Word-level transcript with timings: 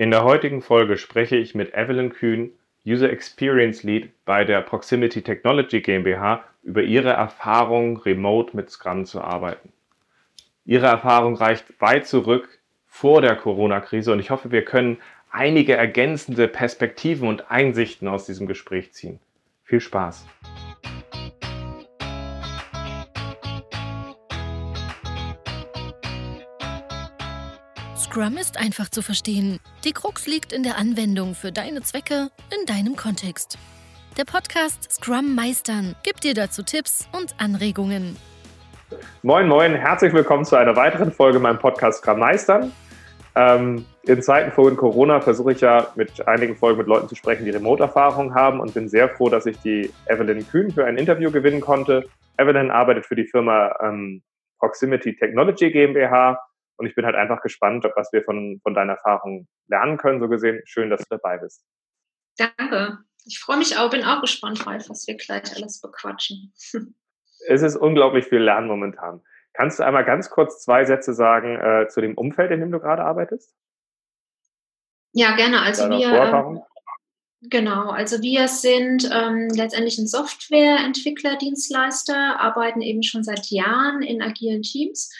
In 0.00 0.12
der 0.12 0.22
heutigen 0.22 0.62
Folge 0.62 0.96
spreche 0.96 1.34
ich 1.34 1.56
mit 1.56 1.74
Evelyn 1.74 2.10
Kühn, 2.10 2.52
User 2.86 3.10
Experience 3.10 3.82
Lead 3.82 4.10
bei 4.24 4.44
der 4.44 4.60
Proximity 4.60 5.22
Technology 5.22 5.80
GmbH, 5.80 6.44
über 6.62 6.82
ihre 6.82 7.10
Erfahrung, 7.10 7.96
remote 7.96 8.56
mit 8.56 8.70
Scrum 8.70 9.06
zu 9.06 9.20
arbeiten. 9.20 9.72
Ihre 10.64 10.86
Erfahrung 10.86 11.34
reicht 11.34 11.80
weit 11.80 12.06
zurück 12.06 12.60
vor 12.86 13.22
der 13.22 13.34
Corona-Krise 13.34 14.12
und 14.12 14.20
ich 14.20 14.30
hoffe, 14.30 14.52
wir 14.52 14.64
können 14.64 14.98
einige 15.32 15.74
ergänzende 15.74 16.46
Perspektiven 16.46 17.26
und 17.26 17.50
Einsichten 17.50 18.06
aus 18.06 18.24
diesem 18.24 18.46
Gespräch 18.46 18.92
ziehen. 18.92 19.18
Viel 19.64 19.80
Spaß! 19.80 20.26
Scrum 28.18 28.36
ist 28.36 28.58
einfach 28.58 28.88
zu 28.88 29.00
verstehen. 29.00 29.60
Die 29.84 29.92
Krux 29.92 30.26
liegt 30.26 30.52
in 30.52 30.64
der 30.64 30.76
Anwendung 30.76 31.36
für 31.36 31.52
deine 31.52 31.82
Zwecke 31.82 32.30
in 32.52 32.66
deinem 32.66 32.96
Kontext. 32.96 33.56
Der 34.16 34.24
Podcast 34.24 34.90
Scrum 34.90 35.36
Meistern 35.36 35.94
gibt 36.02 36.24
dir 36.24 36.34
dazu 36.34 36.64
Tipps 36.64 37.08
und 37.16 37.36
Anregungen. 37.38 38.16
Moin, 39.22 39.46
moin, 39.46 39.72
herzlich 39.72 40.12
willkommen 40.12 40.44
zu 40.44 40.56
einer 40.56 40.74
weiteren 40.74 41.12
Folge 41.12 41.38
meinem 41.38 41.60
Podcast 41.60 41.98
Scrum 41.98 42.18
Meistern. 42.18 42.72
Ähm, 43.36 43.84
in 44.02 44.20
Zeiten 44.20 44.50
von 44.50 44.76
Corona 44.76 45.20
versuche 45.20 45.52
ich 45.52 45.60
ja 45.60 45.86
mit 45.94 46.26
einigen 46.26 46.56
Folgen 46.56 46.78
mit 46.78 46.88
Leuten 46.88 47.06
zu 47.06 47.14
sprechen, 47.14 47.44
die 47.44 47.52
Remote-Erfahrung 47.52 48.34
haben 48.34 48.58
und 48.58 48.74
bin 48.74 48.88
sehr 48.88 49.08
froh, 49.10 49.28
dass 49.28 49.46
ich 49.46 49.60
die 49.60 49.92
Evelyn 50.08 50.44
Kühn 50.48 50.72
für 50.72 50.84
ein 50.84 50.96
Interview 50.96 51.30
gewinnen 51.30 51.60
konnte. 51.60 52.08
Evelyn 52.36 52.72
arbeitet 52.72 53.06
für 53.06 53.14
die 53.14 53.28
Firma 53.28 53.76
ähm, 53.80 54.22
Proximity 54.58 55.14
Technology 55.14 55.70
GmbH 55.70 56.40
und 56.78 56.86
ich 56.86 56.94
bin 56.94 57.04
halt 57.04 57.16
einfach 57.16 57.42
gespannt, 57.42 57.84
was 57.96 58.12
wir 58.12 58.22
von, 58.22 58.60
von 58.62 58.74
deiner 58.74 58.94
Erfahrung 58.94 59.48
lernen 59.68 59.98
können. 59.98 60.20
So 60.20 60.28
gesehen, 60.28 60.62
schön, 60.64 60.90
dass 60.90 61.00
du 61.00 61.06
dabei 61.10 61.38
bist. 61.38 61.64
Danke. 62.36 62.98
Ich 63.26 63.40
freue 63.40 63.58
mich 63.58 63.76
auch, 63.76 63.90
bin 63.90 64.04
auch 64.04 64.20
gespannt, 64.20 64.64
Ralf, 64.66 64.88
was 64.88 65.06
wir 65.06 65.16
gleich 65.16 65.54
alles 65.56 65.80
bequatschen. 65.80 66.52
es 67.48 67.62
ist 67.62 67.76
unglaublich 67.76 68.26
viel 68.26 68.38
Lernen 68.38 68.68
momentan. 68.68 69.20
Kannst 69.52 69.80
du 69.80 69.82
einmal 69.84 70.04
ganz 70.04 70.30
kurz 70.30 70.62
zwei 70.62 70.84
Sätze 70.84 71.14
sagen 71.14 71.56
äh, 71.56 71.88
zu 71.88 72.00
dem 72.00 72.16
Umfeld, 72.16 72.52
in 72.52 72.60
dem 72.60 72.70
du 72.70 72.78
gerade 72.78 73.02
arbeitest? 73.02 73.54
Ja, 75.12 75.34
gerne. 75.34 75.62
Also 75.62 75.88
wir, 75.90 76.12
ähm, 76.12 76.62
genau, 77.42 77.90
also 77.90 78.22
wir 78.22 78.48
sind 78.48 79.10
ähm, 79.12 79.50
letztendlich 79.54 79.98
ein 79.98 80.06
Softwareentwicklerdienstleister, 80.06 82.40
arbeiten 82.40 82.80
eben 82.80 83.02
schon 83.02 83.24
seit 83.24 83.46
Jahren 83.46 84.02
in 84.02 84.22
agilen 84.22 84.62
Teams 84.62 85.10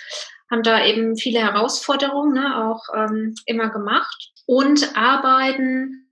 haben 0.50 0.62
da 0.62 0.84
eben 0.84 1.16
viele 1.16 1.40
Herausforderungen 1.40 2.34
ne, 2.34 2.64
auch 2.64 2.82
ähm, 2.96 3.34
immer 3.46 3.68
gemacht 3.68 4.32
und 4.46 4.96
arbeiten 4.96 6.07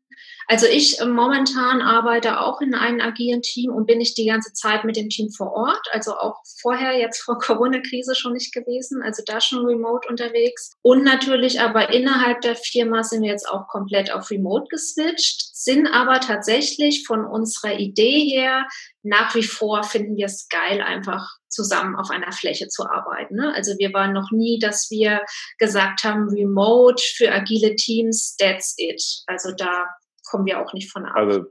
also 0.47 0.67
ich 0.67 1.00
äh, 1.00 1.06
momentan 1.06 1.83
arbeite 1.83 2.41
auch 2.41 2.61
in 2.61 2.75
einem 2.75 3.00
agilen 3.00 3.42
Team 3.42 3.72
und 3.72 3.86
bin 3.86 3.98
nicht 3.98 4.17
die 4.17 4.27
ganze 4.27 4.53
Zeit 4.53 4.84
mit 4.84 4.97
dem 4.97 5.08
Team 5.08 5.31
vor 5.31 5.53
Ort, 5.53 5.86
also 5.91 6.17
auch 6.17 6.41
vorher 6.61 6.98
jetzt 6.98 7.23
vor 7.23 7.39
Corona-Krise 7.41 8.14
schon 8.14 8.33
nicht 8.33 8.53
gewesen, 8.53 9.03
also 9.03 9.23
da 9.27 9.41
schon 9.41 9.67
remote 9.67 10.08
unterwegs. 10.08 10.73
Und 10.83 11.05
natürlich 11.05 11.61
aber 11.61 11.91
innerhalb 11.91 12.41
der 12.42 12.56
Firma 12.56 13.03
sind 13.03 13.23
wir 13.23 13.31
jetzt 13.31 13.48
auch 13.48 13.67
komplett 13.69 14.12
auf 14.12 14.31
remote 14.31 14.67
geswitcht, 14.69 15.55
sind 15.55 15.89
aber 15.89 16.20
tatsächlich 16.20 17.06
von 17.06 17.25
unserer 17.25 17.78
Idee 17.78 18.28
her 18.28 18.67
nach 19.06 19.34
wie 19.34 19.42
vor 19.42 19.84
finden 19.84 20.17
wir 20.17 20.27
es 20.27 20.48
geil, 20.48 20.83
einfach 20.83 21.28
zusammen 21.48 21.97
auf 21.97 22.11
einer 22.11 22.33
Fläche 22.33 22.69
zu 22.69 22.84
arbeiten. 22.84 23.36
Ne? 23.36 23.53
Also 23.55 23.73
wir 23.78 23.92
waren 23.92 24.12
noch 24.12 24.30
nie, 24.30 24.58
dass 24.58 24.91
wir 24.91 25.23
gesagt 25.58 26.05
haben, 26.05 26.28
remote 26.28 27.03
für 27.17 27.33
agile 27.33 27.77
Teams, 27.77 28.36
that's 28.36 28.75
it. 28.77 29.03
Also 29.27 29.53
da 29.56 29.86
kommen 30.28 30.46
wir 30.46 30.60
auch 30.60 30.72
nicht 30.72 30.91
von 30.91 31.05
ab. 31.06 31.16
Also 31.16 31.44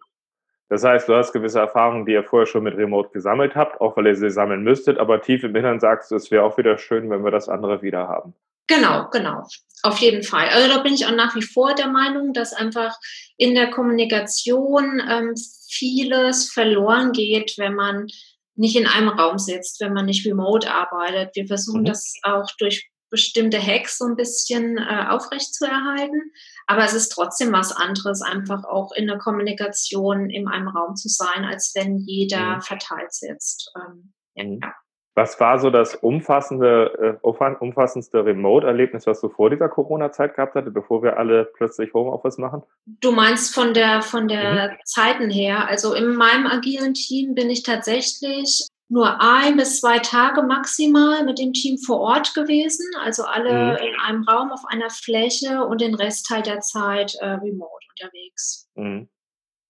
das 0.70 0.84
heißt, 0.84 1.08
du 1.08 1.16
hast 1.16 1.32
gewisse 1.32 1.60
Erfahrungen, 1.60 2.06
die 2.06 2.14
ihr 2.14 2.24
vorher 2.24 2.48
schon 2.48 2.64
mit 2.64 2.76
Remote 2.76 3.10
gesammelt 3.12 3.56
habt, 3.56 3.80
auch 3.82 3.96
weil 3.98 4.08
ihr 4.08 4.16
sie 4.16 4.32
sammeln 4.32 4.64
müsstet, 4.64 4.98
aber 4.98 5.22
tief 5.22 5.44
im 5.44 5.56
Innern 5.56 5.80
sagst 5.80 6.10
du, 6.10 6.16
es 6.16 6.32
wäre 6.32 6.44
auch 6.44 6.58
wieder 6.58 6.78
schön, 6.78 7.10
wenn 7.10 7.24
wir 7.24 7.32
das 7.32 7.50
andere 7.50 7.82
wieder 7.82 8.08
haben. 8.08 8.34
Genau, 8.68 9.08
genau. 9.12 9.44
Auf 9.84 10.00
jeden 10.00 10.24
Fall. 10.24 10.48
Also 10.50 10.74
da 10.74 10.82
bin 10.82 10.96
ich 10.96 11.06
auch 11.06 11.16
nach 11.16 11.36
wie 11.36 11.44
vor 11.44 11.76
der 11.76 11.88
Meinung, 11.88 12.34
dass 12.34 12.54
einfach 12.54 12.96
in 13.38 13.54
der 13.54 13.70
Kommunikation 13.70 15.00
ähm, 15.08 15.36
vieles 15.70 16.50
verloren 16.52 17.12
geht, 17.12 17.54
wenn 17.58 17.76
man 17.76 18.08
nicht 18.56 18.76
in 18.76 18.88
einem 18.88 19.10
Raum 19.10 19.38
sitzt, 19.38 19.82
wenn 19.82 19.94
man 19.94 20.06
nicht 20.06 20.26
remote 20.26 20.72
arbeitet. 20.72 21.36
Wir 21.36 21.46
versuchen 21.46 21.82
mhm. 21.82 21.86
das 21.86 22.14
auch 22.24 22.50
durch 22.58 22.90
bestimmte 23.10 23.60
Hacks 23.60 23.98
so 23.98 24.06
ein 24.06 24.16
bisschen 24.16 24.78
äh, 24.78 25.06
aufrechtzuerhalten. 25.10 26.32
Aber 26.68 26.84
es 26.84 26.94
ist 26.94 27.10
trotzdem 27.10 27.52
was 27.52 27.72
anderes, 27.72 28.22
einfach 28.22 28.64
auch 28.64 28.92
in 28.94 29.08
der 29.08 29.18
Kommunikation 29.18 30.30
in 30.30 30.48
einem 30.48 30.68
Raum 30.68 30.96
zu 30.96 31.10
sein, 31.10 31.46
als 31.46 31.74
wenn 31.76 31.98
jeder 31.98 32.58
mhm. 32.58 32.62
verteilt 32.62 33.14
sitzt. 33.14 33.72
Ähm, 33.76 34.14
mhm. 34.36 34.60
ja. 34.62 34.74
Was 35.18 35.40
war 35.40 35.60
so 35.60 35.70
das 35.70 35.96
umfassende, 35.96 37.18
äh, 37.24 37.28
umfassendste 37.62 38.26
Remote-Erlebnis, 38.26 39.08
was 39.08 39.22
du 39.22 39.30
vor 39.30 39.50
dieser 39.50 39.70
Corona-Zeit 39.70 40.36
gehabt 40.36 40.56
hattest, 40.56 40.74
bevor 40.74 41.04
wir 41.04 41.18
alle 41.18 41.46
plötzlich 41.56 41.94
Homeoffice 41.94 42.38
machen? 42.38 42.64
Du 42.86 43.14
meinst 43.14 43.56
von 43.56 43.74
der, 43.74 44.02
von 44.02 44.28
der 44.28 44.72
mhm. 44.72 44.78
Zeiten 44.84 45.30
her. 45.30 45.70
Also 45.70 45.94
in 45.94 46.16
meinem 46.16 46.48
agilen 46.48 46.96
Team 46.96 47.34
bin 47.34 47.50
ich 47.50 47.64
tatsächlich 47.64 48.68
nur 48.88 49.20
ein 49.20 49.58
bis 49.58 49.82
zwei 49.82 50.00
Tage 50.00 50.44
maximal 50.44 51.24
mit 51.24 51.40
dem 51.40 51.54
Team 51.54 51.78
vor 51.78 52.00
Ort 52.00 52.34
gewesen, 52.36 52.86
also 53.04 53.24
alle 53.24 53.52
mhm. 53.52 53.88
in 53.88 54.00
einem 54.00 54.24
Raum 54.24 54.52
auf 54.52 54.62
einer 54.68 54.90
Fläche 54.90 55.66
und 55.66 55.82
den 55.82 55.96
Rest 55.96 56.30
halt 56.30 56.46
der 56.46 56.60
Zeit 56.60 57.16
äh, 57.20 57.26
remote 57.26 57.86
unterwegs. 58.00 58.70
Mhm. 58.76 59.10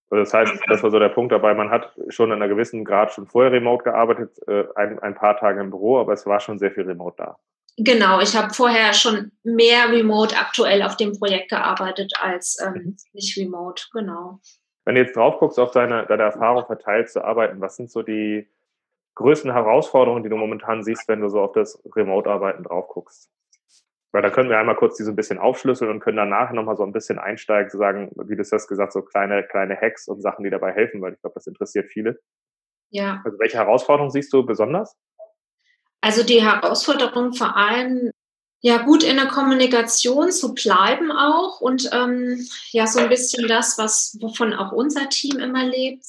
Also 0.10 0.24
das 0.24 0.34
heißt, 0.34 0.64
das 0.68 0.84
war 0.84 0.92
so 0.92 1.00
der 1.00 1.10
Punkt 1.10 1.32
dabei, 1.32 1.54
man 1.54 1.70
hat 1.70 1.92
schon 2.10 2.32
in 2.32 2.36
einer 2.36 2.48
gewissen 2.48 2.86
Grad 2.86 3.12
schon 3.14 3.26
vorher 3.26 3.52
remote 3.52 3.84
gearbeitet, 3.84 4.38
äh, 4.48 4.66
ein, 4.76 5.00
ein 5.00 5.16
paar 5.16 5.38
Tage 5.38 5.62
im 5.62 5.72
Büro, 5.72 6.00
aber 6.00 6.14
es 6.14 6.26
war 6.26 6.40
schon 6.40 6.60
sehr 6.60 6.72
viel 6.72 6.84
remote 6.84 7.16
da. 7.18 7.38
Genau, 7.78 8.22
ich 8.22 8.36
habe 8.36 8.54
vorher 8.54 8.94
schon 8.94 9.32
mehr 9.44 9.92
remote 9.92 10.38
aktuell 10.38 10.82
auf 10.84 10.96
dem 10.96 11.18
Projekt 11.18 11.50
gearbeitet 11.50 12.14
als 12.22 12.58
ähm, 12.66 12.74
mhm. 12.74 12.98
nicht 13.14 13.38
remote, 13.38 13.84
genau. 13.92 14.40
Wenn 14.86 14.96
du 14.96 15.02
jetzt 15.02 15.16
drauf 15.16 15.40
guckst, 15.40 15.60
auf 15.60 15.72
deine, 15.72 16.06
deine 16.06 16.24
Erfahrung 16.24 16.66
verteilt 16.66 17.10
zu 17.10 17.24
arbeiten, 17.24 17.60
was 17.60 17.76
sind 17.76 17.92
so 17.92 18.04
die, 18.04 18.48
größten 19.16 19.52
Herausforderungen, 19.52 20.24
die 20.24 20.30
du 20.30 20.38
momentan 20.38 20.84
siehst, 20.84 21.08
wenn 21.08 21.22
du 21.22 21.30
so 21.30 21.42
auf 21.42 21.54
das 21.54 21.82
Remote-Arbeiten 21.96 22.64
drauf 22.64 22.88
guckst? 22.88 23.30
Weil 24.12 24.22
da 24.22 24.30
können 24.30 24.50
wir 24.50 24.58
einmal 24.58 24.76
kurz 24.76 24.96
die 24.96 25.04
so 25.04 25.12
ein 25.12 25.16
bisschen 25.16 25.40
aufschlüsseln 25.40 25.92
und 25.92 26.00
können 26.00 26.18
danach 26.18 26.52
nochmal 26.52 26.78
so 26.78 26.84
ein 26.84 26.94
bisschen 26.94 27.20
einsteigen, 27.20 27.70
zu 27.70 27.78
sagen, 27.78 28.12
wie 28.16 28.36
du 28.36 28.42
es 28.42 28.52
hast 28.52 28.68
gesagt, 28.68 28.94
so 28.94 29.02
kleine, 29.02 29.44
kleine 29.44 29.76
Hacks 29.76 30.08
und 30.08 30.22
Sachen, 30.22 30.44
die 30.44 30.50
dabei 30.50 30.72
helfen, 30.72 31.02
weil 31.02 31.14
ich 31.14 31.22
glaube, 31.22 31.34
das 31.34 31.48
interessiert 31.48 31.92
viele. 31.92 32.20
Ja. 32.92 33.22
Also 33.26 33.38
welche 33.40 33.58
Herausforderungen 33.58 34.12
siehst 34.12 34.32
du 34.32 34.46
besonders? 34.46 34.96
Also 36.02 36.24
die 36.24 36.42
Herausforderung 36.42 37.34
vor 37.34 37.58
allem 37.58 38.12
ja 38.62 38.78
gut 38.78 39.04
in 39.04 39.18
der 39.18 39.28
Kommunikation 39.28 40.32
zu 40.32 40.54
bleiben 40.54 41.12
auch 41.12 41.62
und 41.62 41.90
ähm, 41.94 42.48
ja 42.72 42.88
so 42.88 43.00
ein 43.00 43.10
bisschen 43.10 43.48
das, 43.48 43.78
was 43.78 44.18
wovon 44.20 44.54
auch 44.54 44.72
unser 44.72 45.08
Team 45.10 45.40
immer 45.40 45.66
lebt, 45.66 46.04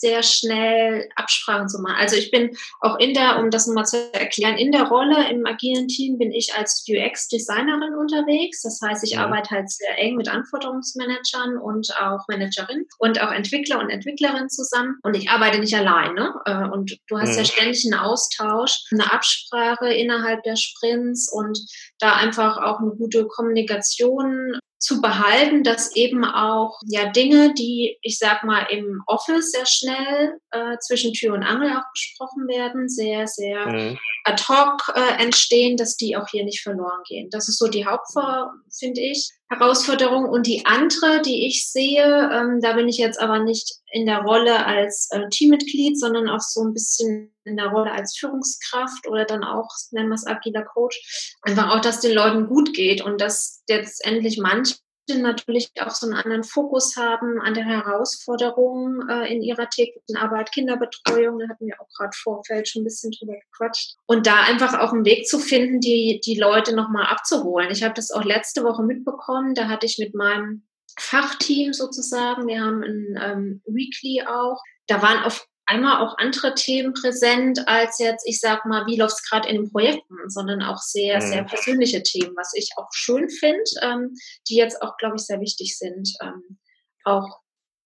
sehr 0.00 0.22
schnell 0.22 1.08
Absprachen 1.16 1.68
zu 1.68 1.80
machen. 1.80 1.96
Also 1.98 2.16
ich 2.16 2.30
bin 2.30 2.56
auch 2.80 2.98
in 2.98 3.14
der, 3.14 3.38
um 3.38 3.50
das 3.50 3.66
nochmal 3.66 3.86
zu 3.86 4.12
erklären, 4.12 4.56
in 4.56 4.72
der 4.72 4.84
Rolle 4.84 5.30
im 5.30 5.44
agilen 5.46 5.88
Team 5.88 6.18
bin 6.18 6.32
ich 6.32 6.54
als 6.54 6.84
UX-Designerin 6.88 7.94
unterwegs. 7.94 8.62
Das 8.62 8.80
heißt, 8.80 9.04
ich 9.04 9.18
arbeite 9.18 9.50
halt 9.50 9.70
sehr 9.70 9.98
eng 9.98 10.16
mit 10.16 10.28
Anforderungsmanagern 10.28 11.58
und 11.58 11.90
auch 12.00 12.26
Managerinnen 12.28 12.86
und 12.98 13.20
auch 13.20 13.32
Entwickler 13.32 13.80
und 13.80 13.90
Entwicklerinnen 13.90 14.48
zusammen. 14.48 14.98
Und 15.02 15.14
ich 15.14 15.30
arbeite 15.30 15.58
nicht 15.58 15.74
alleine. 15.74 16.34
Äh, 16.44 16.68
und 16.68 16.98
du 17.08 17.18
hast 17.18 17.30
ja. 17.30 17.36
ja 17.36 17.42
mhm. 17.42 17.46
ständig 17.46 17.84
einen 17.84 18.00
Austausch, 18.00 18.84
eine 18.92 19.12
Absprache 19.12 19.92
innerhalb 19.92 20.42
der 20.44 20.56
Sprints 20.56 21.30
und 21.32 21.58
da 21.98 22.14
einfach 22.14 22.58
auch 22.58 22.80
eine 22.80 22.90
gute 22.90 23.26
Kommunikation 23.26 24.58
zu 24.78 25.00
behalten, 25.00 25.64
dass 25.64 25.94
eben 25.96 26.24
auch 26.24 26.78
ja 26.86 27.10
Dinge, 27.10 27.52
die 27.54 27.98
ich 28.00 28.18
sag 28.18 28.44
mal 28.44 28.66
im 28.70 29.02
Office 29.06 29.50
sehr 29.50 29.66
schnell 29.66 30.38
äh, 30.52 30.78
zwischen 30.78 31.12
Tür 31.12 31.34
und 31.34 31.42
Angel 31.42 31.72
auch 31.72 31.90
besprochen 31.92 32.46
werden, 32.46 32.88
sehr 32.88 33.26
sehr 33.26 33.66
mhm. 33.66 33.98
ad 34.24 34.42
hoc 34.48 34.94
äh, 34.94 35.22
entstehen, 35.22 35.76
dass 35.76 35.96
die 35.96 36.16
auch 36.16 36.28
hier 36.28 36.44
nicht 36.44 36.62
verloren 36.62 37.02
gehen. 37.08 37.28
Das 37.30 37.48
ist 37.48 37.58
so 37.58 37.66
die 37.66 37.86
Hauptver 37.86 38.52
finde 38.78 39.00
ich 39.00 39.30
Herausforderung. 39.48 40.28
Und 40.28 40.46
die 40.46 40.66
andere, 40.66 41.22
die 41.22 41.46
ich 41.46 41.70
sehe, 41.70 42.30
ähm, 42.32 42.60
da 42.60 42.74
bin 42.74 42.88
ich 42.88 42.98
jetzt 42.98 43.20
aber 43.20 43.40
nicht 43.40 43.76
in 43.90 44.06
der 44.06 44.20
Rolle 44.20 44.66
als 44.66 45.08
äh, 45.10 45.28
Teammitglied, 45.30 45.98
sondern 45.98 46.28
auch 46.28 46.40
so 46.40 46.62
ein 46.62 46.74
bisschen 46.74 47.34
in 47.44 47.56
der 47.56 47.68
Rolle 47.68 47.92
als 47.92 48.16
Führungskraft 48.18 49.08
oder 49.08 49.24
dann 49.24 49.44
auch, 49.44 49.68
nennen 49.90 50.08
wir 50.08 50.14
es 50.14 50.26
agiler 50.26 50.64
Coach, 50.64 51.36
einfach 51.42 51.70
auch, 51.70 51.80
dass 51.80 52.00
den 52.00 52.14
Leuten 52.14 52.46
gut 52.46 52.74
geht 52.74 53.02
und 53.02 53.20
dass 53.20 53.62
jetzt 53.68 54.04
endlich 54.04 54.38
manche 54.38 54.76
natürlich 55.16 55.70
auch 55.80 55.90
so 55.90 56.06
einen 56.06 56.16
anderen 56.16 56.44
Fokus 56.44 56.96
haben 56.96 57.40
an 57.40 57.54
der 57.54 57.64
Herausforderung 57.64 59.08
äh, 59.08 59.32
in 59.32 59.42
ihrer 59.42 59.68
täglichen 59.68 60.16
Arbeit, 60.16 60.52
Kinderbetreuung, 60.52 61.38
da 61.38 61.48
hatten 61.48 61.66
wir 61.66 61.80
auch 61.80 61.88
gerade 61.96 62.16
Vorfeld 62.16 62.68
schon 62.68 62.82
ein 62.82 62.84
bisschen 62.84 63.12
drüber 63.12 63.34
gequatscht. 63.34 63.96
Und 64.06 64.26
da 64.26 64.42
einfach 64.42 64.78
auch 64.78 64.92
einen 64.92 65.04
Weg 65.04 65.26
zu 65.26 65.38
finden, 65.38 65.80
die, 65.80 66.20
die 66.24 66.38
Leute 66.38 66.74
nochmal 66.74 67.06
abzuholen. 67.06 67.70
Ich 67.70 67.82
habe 67.82 67.94
das 67.94 68.10
auch 68.10 68.24
letzte 68.24 68.64
Woche 68.64 68.82
mitbekommen, 68.82 69.54
da 69.54 69.68
hatte 69.68 69.86
ich 69.86 69.98
mit 69.98 70.14
meinem 70.14 70.64
Fachteam 70.98 71.72
sozusagen. 71.72 72.46
Wir 72.46 72.60
haben 72.60 72.82
ein 72.82 73.18
ähm, 73.22 73.62
Weekly 73.66 74.24
auch. 74.26 74.60
Da 74.86 75.00
waren 75.02 75.22
auf 75.22 75.46
einmal 75.68 76.04
auch 76.04 76.16
andere 76.18 76.54
Themen 76.54 76.94
präsent 76.94 77.60
als 77.66 77.98
jetzt, 77.98 78.26
ich 78.26 78.40
sag 78.40 78.64
mal, 78.64 78.86
wie 78.86 78.98
läuft 78.98 79.16
es 79.16 79.28
gerade 79.28 79.48
in 79.48 79.56
den 79.56 79.70
Projekten, 79.70 80.16
sondern 80.28 80.62
auch 80.62 80.78
sehr, 80.78 81.16
mhm. 81.16 81.20
sehr 81.20 81.44
persönliche 81.44 82.02
Themen, 82.02 82.34
was 82.36 82.52
ich 82.54 82.70
auch 82.76 82.88
schön 82.92 83.28
finde, 83.28 83.62
ähm, 83.82 84.14
die 84.48 84.56
jetzt 84.56 84.82
auch, 84.82 84.96
glaube 84.96 85.16
ich, 85.16 85.22
sehr 85.22 85.40
wichtig 85.40 85.76
sind, 85.76 86.10
ähm, 86.22 86.58
auch 87.04 87.40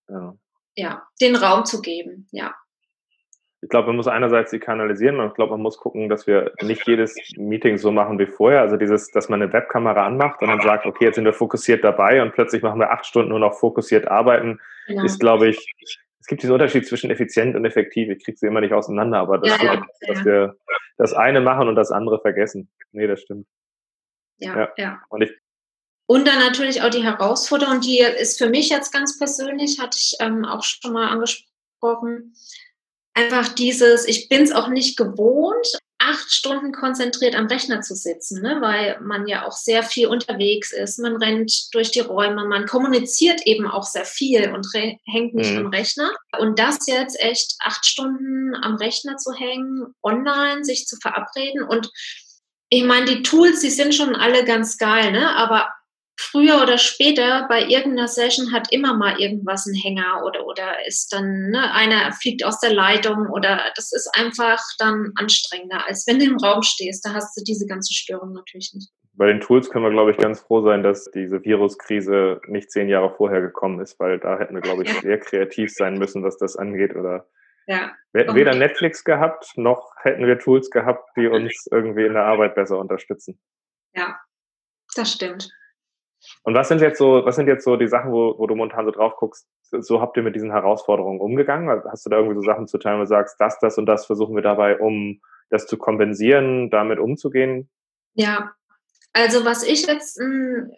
ja. 0.08 0.34
ja, 0.76 1.02
den 1.20 1.36
Raum 1.36 1.64
zu 1.64 1.82
geben, 1.82 2.28
ja. 2.30 2.54
Ich 3.64 3.68
glaube, 3.68 3.88
man 3.88 3.96
muss 3.96 4.08
einerseits 4.08 4.50
die 4.50 4.58
kanalisieren 4.58 5.20
und 5.20 5.28
ich 5.28 5.34
glaube, 5.34 5.52
man 5.52 5.62
muss 5.62 5.76
gucken, 5.76 6.08
dass 6.08 6.26
wir 6.26 6.52
nicht 6.62 6.84
jedes 6.88 7.14
Meeting 7.36 7.78
so 7.78 7.92
machen 7.92 8.18
wie 8.18 8.26
vorher. 8.26 8.60
Also 8.60 8.76
dieses, 8.76 9.12
dass 9.12 9.28
man 9.28 9.40
eine 9.40 9.52
Webkamera 9.52 10.04
anmacht 10.04 10.42
und 10.42 10.48
dann 10.48 10.60
sagt, 10.60 10.84
okay, 10.84 11.04
jetzt 11.04 11.14
sind 11.14 11.24
wir 11.24 11.32
fokussiert 11.32 11.84
dabei 11.84 12.20
und 12.22 12.32
plötzlich 12.32 12.62
machen 12.62 12.80
wir 12.80 12.90
acht 12.90 13.06
Stunden 13.06 13.28
nur 13.28 13.38
noch 13.38 13.54
fokussiert 13.54 14.08
arbeiten, 14.08 14.60
genau. 14.88 15.04
ist, 15.04 15.20
glaube 15.20 15.48
ich, 15.48 15.64
es 16.22 16.26
gibt 16.28 16.42
diesen 16.42 16.52
Unterschied 16.52 16.86
zwischen 16.86 17.10
effizient 17.10 17.56
und 17.56 17.64
effektiv. 17.64 18.08
Ich 18.08 18.24
kriege 18.24 18.38
sie 18.38 18.46
immer 18.46 18.60
nicht 18.60 18.72
auseinander, 18.72 19.18
aber 19.18 19.38
das 19.38 19.60
ja, 19.60 19.74
ja, 19.74 19.86
dass 20.06 20.18
ja. 20.20 20.24
wir 20.24 20.56
das 20.96 21.12
eine 21.12 21.40
machen 21.40 21.66
und 21.66 21.74
das 21.74 21.90
andere 21.90 22.20
vergessen. 22.20 22.70
Nee, 22.92 23.08
das 23.08 23.22
stimmt. 23.22 23.48
Ja, 24.38 24.70
ja. 24.76 25.02
Und, 25.08 25.22
ich, 25.22 25.32
und 26.06 26.28
dann 26.28 26.38
natürlich 26.38 26.80
auch 26.82 26.90
die 26.90 27.02
Herausforderung, 27.02 27.80
die 27.80 27.98
ist 27.98 28.38
für 28.38 28.48
mich 28.48 28.70
jetzt 28.70 28.92
ganz 28.92 29.18
persönlich, 29.18 29.80
hatte 29.80 29.98
ich 29.98 30.14
ähm, 30.20 30.44
auch 30.44 30.62
schon 30.62 30.92
mal 30.92 31.08
angesprochen, 31.08 32.34
einfach 33.14 33.48
dieses, 33.48 34.06
ich 34.06 34.28
bin 34.28 34.42
es 34.42 34.52
auch 34.52 34.68
nicht 34.68 34.96
gewohnt, 34.96 35.66
acht 36.12 36.32
Stunden 36.32 36.72
konzentriert 36.72 37.34
am 37.34 37.46
Rechner 37.46 37.80
zu 37.80 37.94
sitzen, 37.94 38.42
ne? 38.42 38.58
weil 38.60 39.00
man 39.00 39.26
ja 39.26 39.46
auch 39.46 39.52
sehr 39.52 39.82
viel 39.82 40.06
unterwegs 40.06 40.72
ist. 40.72 40.98
Man 40.98 41.16
rennt 41.16 41.74
durch 41.74 41.90
die 41.90 42.00
Räume, 42.00 42.44
man 42.44 42.66
kommuniziert 42.66 43.40
eben 43.46 43.66
auch 43.66 43.84
sehr 43.84 44.04
viel 44.04 44.52
und 44.52 44.66
hängt 44.74 45.34
nicht 45.34 45.52
mhm. 45.52 45.58
am 45.58 45.66
Rechner. 45.68 46.10
Und 46.38 46.58
das 46.58 46.86
jetzt 46.86 47.18
echt 47.20 47.54
acht 47.64 47.86
Stunden 47.86 48.54
am 48.54 48.76
Rechner 48.76 49.16
zu 49.16 49.32
hängen, 49.32 49.94
online 50.02 50.64
sich 50.64 50.86
zu 50.86 50.96
verabreden 50.96 51.62
und 51.62 51.90
ich 52.74 52.84
meine, 52.84 53.04
die 53.04 53.22
Tools, 53.22 53.60
die 53.60 53.68
sind 53.68 53.94
schon 53.94 54.16
alle 54.16 54.46
ganz 54.46 54.78
geil, 54.78 55.12
ne? 55.12 55.36
aber 55.36 55.68
früher 56.16 56.62
oder 56.62 56.78
später 56.78 57.46
bei 57.48 57.62
irgendeiner 57.62 58.08
Session 58.08 58.52
hat 58.52 58.72
immer 58.72 58.94
mal 58.94 59.20
irgendwas 59.20 59.66
einen 59.66 59.76
Hänger 59.76 60.22
oder, 60.24 60.46
oder 60.46 60.86
ist 60.86 61.12
dann, 61.12 61.50
ne, 61.50 61.72
einer 61.72 62.12
fliegt 62.12 62.44
aus 62.44 62.60
der 62.60 62.72
Leitung 62.72 63.28
oder 63.30 63.60
das 63.76 63.92
ist 63.92 64.10
einfach 64.14 64.60
dann 64.78 65.12
anstrengender, 65.16 65.86
als 65.86 66.06
wenn 66.06 66.18
du 66.18 66.26
im 66.26 66.36
Raum 66.36 66.62
stehst. 66.62 67.04
Da 67.04 67.14
hast 67.14 67.36
du 67.36 67.42
diese 67.44 67.66
ganze 67.66 67.92
Störung 67.94 68.32
natürlich 68.32 68.72
nicht. 68.74 68.90
Bei 69.14 69.26
den 69.26 69.40
Tools 69.40 69.68
können 69.68 69.84
wir, 69.84 69.90
glaube 69.90 70.10
ich, 70.10 70.16
ganz 70.16 70.40
froh 70.40 70.62
sein, 70.62 70.82
dass 70.82 71.10
diese 71.10 71.44
Viruskrise 71.44 72.40
nicht 72.46 72.70
zehn 72.70 72.88
Jahre 72.88 73.14
vorher 73.14 73.42
gekommen 73.42 73.80
ist, 73.80 74.00
weil 74.00 74.18
da 74.18 74.38
hätten 74.38 74.54
wir, 74.54 74.62
glaube 74.62 74.84
ich, 74.84 75.00
sehr 75.00 75.18
kreativ 75.18 75.70
sein 75.70 75.98
müssen, 75.98 76.22
was 76.22 76.38
das 76.38 76.56
angeht. 76.56 76.96
Oder 76.96 77.26
ja. 77.66 77.92
Wir 78.12 78.22
hätten 78.22 78.34
weder 78.34 78.54
Netflix 78.54 79.04
gehabt, 79.04 79.52
noch 79.56 79.92
hätten 80.02 80.26
wir 80.26 80.38
Tools 80.38 80.70
gehabt, 80.70 81.10
die 81.16 81.26
uns 81.26 81.68
irgendwie 81.70 82.06
in 82.06 82.14
der 82.14 82.24
Arbeit 82.24 82.54
besser 82.54 82.78
unterstützen. 82.78 83.38
Ja, 83.94 84.18
das 84.94 85.12
stimmt. 85.12 85.50
Und 86.42 86.54
was 86.54 86.68
sind 86.68 86.80
jetzt 86.80 86.98
so, 86.98 87.24
was 87.24 87.36
sind 87.36 87.48
jetzt 87.48 87.64
so 87.64 87.76
die 87.76 87.88
Sachen, 87.88 88.12
wo, 88.12 88.38
wo 88.38 88.46
du 88.46 88.54
momentan 88.54 88.84
so 88.84 88.90
drauf 88.90 89.16
guckst, 89.16 89.46
so 89.62 90.00
habt 90.00 90.16
ihr 90.16 90.22
mit 90.22 90.34
diesen 90.34 90.50
Herausforderungen 90.50 91.20
umgegangen? 91.20 91.82
Hast 91.90 92.06
du 92.06 92.10
da 92.10 92.16
irgendwie 92.16 92.36
so 92.36 92.42
Sachen 92.42 92.66
zu 92.66 92.78
teilen, 92.78 92.98
wo 92.98 93.02
du 93.02 93.08
sagst, 93.08 93.36
das, 93.38 93.58
das 93.58 93.78
und 93.78 93.86
das 93.86 94.06
versuchen 94.06 94.34
wir 94.34 94.42
dabei, 94.42 94.78
um 94.78 95.20
das 95.50 95.66
zu 95.66 95.76
kompensieren, 95.76 96.70
damit 96.70 96.98
umzugehen? 96.98 97.70
Ja, 98.14 98.52
also 99.12 99.44
was 99.44 99.62
ich 99.62 99.86
jetzt 99.86 100.18
hm, 100.18 100.70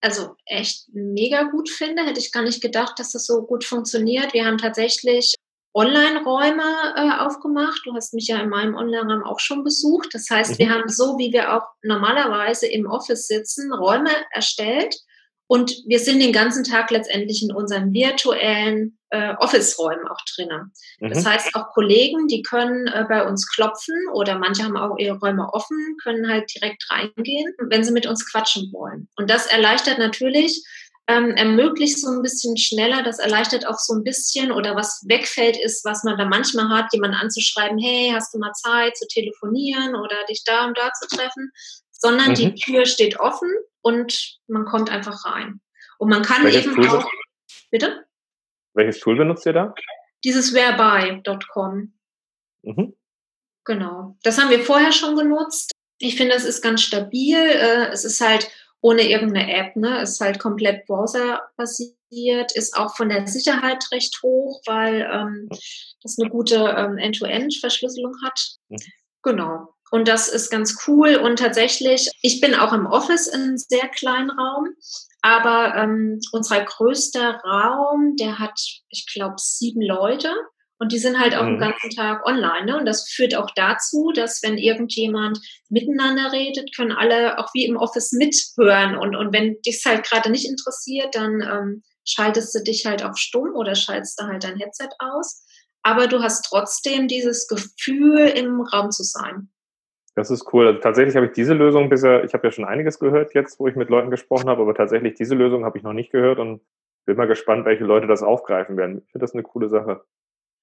also 0.00 0.34
echt 0.46 0.88
mega 0.92 1.44
gut 1.44 1.68
finde, 1.68 2.04
hätte 2.04 2.20
ich 2.20 2.32
gar 2.32 2.42
nicht 2.42 2.62
gedacht, 2.62 2.98
dass 2.98 3.12
das 3.12 3.26
so 3.26 3.42
gut 3.42 3.64
funktioniert. 3.64 4.32
Wir 4.32 4.46
haben 4.46 4.58
tatsächlich 4.58 5.34
Online-Räume 5.72 6.62
äh, 6.96 7.20
aufgemacht. 7.20 7.80
Du 7.84 7.94
hast 7.94 8.12
mich 8.14 8.26
ja 8.26 8.38
in 8.40 8.48
meinem 8.48 8.74
Online-Raum 8.74 9.24
auch 9.24 9.40
schon 9.40 9.62
besucht. 9.62 10.08
Das 10.12 10.28
heißt, 10.30 10.52
mhm. 10.52 10.58
wir 10.58 10.70
haben 10.70 10.88
so, 10.88 11.18
wie 11.18 11.32
wir 11.32 11.56
auch 11.56 11.66
normalerweise 11.82 12.66
im 12.66 12.86
Office 12.86 13.26
sitzen, 13.26 13.72
Räume 13.72 14.10
erstellt 14.32 14.96
und 15.50 15.72
wir 15.84 15.98
sind 15.98 16.20
den 16.20 16.32
ganzen 16.32 16.62
Tag 16.62 16.92
letztendlich 16.92 17.42
in 17.42 17.52
unseren 17.52 17.92
virtuellen 17.92 18.96
äh, 19.10 19.34
Office-Räumen 19.34 20.06
auch 20.06 20.20
drinnen. 20.36 20.72
Mhm. 21.00 21.08
Das 21.08 21.26
heißt, 21.26 21.56
auch 21.56 21.72
Kollegen, 21.72 22.28
die 22.28 22.42
können 22.42 22.86
äh, 22.86 23.04
bei 23.08 23.26
uns 23.26 23.48
klopfen 23.48 23.96
oder 24.12 24.38
manche 24.38 24.62
haben 24.62 24.76
auch 24.76 24.96
ihre 24.96 25.18
Räume 25.18 25.52
offen, 25.52 25.96
können 26.04 26.28
halt 26.28 26.48
direkt 26.54 26.88
reingehen, 26.88 27.52
wenn 27.68 27.82
sie 27.82 27.90
mit 27.90 28.06
uns 28.06 28.30
quatschen 28.30 28.70
wollen. 28.72 29.08
Und 29.16 29.28
das 29.28 29.46
erleichtert 29.46 29.98
natürlich 29.98 30.64
ähm, 31.10 31.30
ermöglicht 31.30 31.98
so 31.98 32.08
ein 32.08 32.22
bisschen 32.22 32.56
schneller, 32.56 33.02
das 33.02 33.18
erleichtert 33.18 33.66
auch 33.66 33.78
so 33.78 33.94
ein 33.94 34.04
bisschen 34.04 34.52
oder 34.52 34.76
was 34.76 35.02
wegfällt 35.08 35.58
ist, 35.60 35.84
was 35.84 36.04
man 36.04 36.16
da 36.16 36.24
manchmal 36.24 36.68
hat, 36.68 36.92
jemanden 36.92 37.16
anzuschreiben, 37.16 37.78
hey, 37.78 38.12
hast 38.14 38.32
du 38.32 38.38
mal 38.38 38.52
Zeit 38.52 38.96
zu 38.96 39.06
telefonieren 39.08 39.96
oder 39.96 40.16
dich 40.28 40.44
da 40.44 40.66
und 40.66 40.78
da 40.78 40.92
zu 40.92 41.08
treffen, 41.08 41.50
sondern 41.90 42.30
mhm. 42.30 42.34
die 42.34 42.54
Tür 42.54 42.86
steht 42.86 43.18
offen 43.18 43.50
und 43.82 44.38
man 44.46 44.64
kommt 44.66 44.90
einfach 44.90 45.24
rein. 45.24 45.60
Und 45.98 46.10
man 46.10 46.22
kann 46.22 46.44
Welches 46.44 46.64
eben 46.64 46.76
Tool 46.76 46.88
auch, 46.88 47.10
bitte? 47.70 48.06
Welches 48.74 49.00
Tool 49.00 49.16
benutzt 49.16 49.44
ihr 49.46 49.52
da? 49.52 49.74
Dieses 50.24 50.54
whereby.com. 50.54 51.92
Mhm. 52.62 52.96
Genau. 53.64 54.16
Das 54.22 54.38
haben 54.38 54.50
wir 54.50 54.60
vorher 54.60 54.92
schon 54.92 55.16
genutzt. 55.16 55.72
Ich 55.98 56.16
finde, 56.16 56.34
das 56.34 56.44
ist 56.44 56.62
ganz 56.62 56.82
stabil. 56.82 57.36
Äh, 57.36 57.88
es 57.88 58.04
ist 58.04 58.20
halt 58.20 58.48
ohne 58.80 59.08
irgendeine 59.08 59.52
App. 59.54 59.76
Ne? 59.76 60.02
Ist 60.02 60.20
halt 60.20 60.38
komplett 60.38 60.86
browserbasiert, 60.86 62.52
ist 62.54 62.76
auch 62.76 62.96
von 62.96 63.08
der 63.08 63.26
Sicherheit 63.26 63.84
recht 63.92 64.20
hoch, 64.22 64.60
weil 64.66 65.08
ähm, 65.12 65.48
das 66.02 66.18
eine 66.18 66.30
gute 66.30 66.56
ähm, 66.76 66.98
End-to-End-Verschlüsselung 66.98 68.14
hat. 68.24 68.40
Mhm. 68.68 68.78
Genau. 69.22 69.68
Und 69.90 70.06
das 70.06 70.28
ist 70.28 70.50
ganz 70.50 70.86
cool. 70.86 71.16
Und 71.16 71.38
tatsächlich, 71.38 72.08
ich 72.22 72.40
bin 72.40 72.54
auch 72.54 72.72
im 72.72 72.86
Office 72.86 73.26
in 73.26 73.42
einem 73.42 73.58
sehr 73.58 73.88
kleinen 73.88 74.30
Raum, 74.30 74.68
aber 75.20 75.74
ähm, 75.74 76.20
unser 76.32 76.64
größter 76.64 77.40
Raum, 77.44 78.16
der 78.18 78.38
hat, 78.38 78.58
ich 78.88 79.06
glaube, 79.12 79.34
sieben 79.38 79.82
Leute. 79.82 80.32
Und 80.80 80.92
die 80.92 80.98
sind 80.98 81.20
halt 81.20 81.36
auch 81.36 81.44
mhm. 81.44 81.50
den 81.50 81.60
ganzen 81.60 81.90
Tag 81.90 82.26
online. 82.26 82.64
Ne? 82.64 82.78
Und 82.78 82.86
das 82.86 83.10
führt 83.10 83.36
auch 83.36 83.50
dazu, 83.54 84.12
dass 84.14 84.42
wenn 84.42 84.56
irgendjemand 84.56 85.38
miteinander 85.68 86.32
redet, 86.32 86.74
können 86.74 86.92
alle 86.92 87.38
auch 87.38 87.50
wie 87.52 87.66
im 87.66 87.76
Office 87.76 88.12
mithören. 88.12 88.96
Und, 88.96 89.14
und 89.14 89.32
wenn 89.32 89.60
dich 89.60 89.82
halt 89.86 90.08
gerade 90.08 90.30
nicht 90.30 90.48
interessiert, 90.48 91.14
dann 91.14 91.42
ähm, 91.42 91.82
schaltest 92.08 92.54
du 92.54 92.62
dich 92.62 92.86
halt 92.86 93.04
auf 93.04 93.18
stumm 93.18 93.54
oder 93.54 93.74
schaltest 93.74 94.18
du 94.18 94.24
halt 94.24 94.42
dein 94.42 94.56
Headset 94.56 94.88
aus. 94.98 95.44
Aber 95.82 96.06
du 96.06 96.22
hast 96.22 96.46
trotzdem 96.46 97.08
dieses 97.08 97.46
Gefühl, 97.46 98.20
im 98.34 98.62
Raum 98.62 98.90
zu 98.90 99.02
sein. 99.02 99.50
Das 100.14 100.30
ist 100.30 100.50
cool. 100.52 100.66
Also 100.66 100.80
tatsächlich 100.80 101.14
habe 101.14 101.26
ich 101.26 101.32
diese 101.32 101.52
Lösung 101.52 101.90
bisher, 101.90 102.24
ich 102.24 102.32
habe 102.32 102.46
ja 102.46 102.52
schon 102.52 102.64
einiges 102.64 102.98
gehört 102.98 103.34
jetzt, 103.34 103.60
wo 103.60 103.68
ich 103.68 103.76
mit 103.76 103.90
Leuten 103.90 104.10
gesprochen 104.10 104.48
habe, 104.48 104.62
aber 104.62 104.74
tatsächlich 104.74 105.14
diese 105.14 105.34
Lösung 105.34 105.64
habe 105.66 105.76
ich 105.76 105.84
noch 105.84 105.92
nicht 105.92 106.10
gehört 106.10 106.38
und 106.38 106.62
bin 107.04 107.16
mal 107.16 107.26
gespannt, 107.26 107.66
welche 107.66 107.84
Leute 107.84 108.06
das 108.06 108.22
aufgreifen 108.22 108.76
werden. 108.78 109.02
Ich 109.04 109.12
finde 109.12 109.24
das 109.24 109.34
eine 109.34 109.42
coole 109.42 109.68
Sache. 109.68 110.04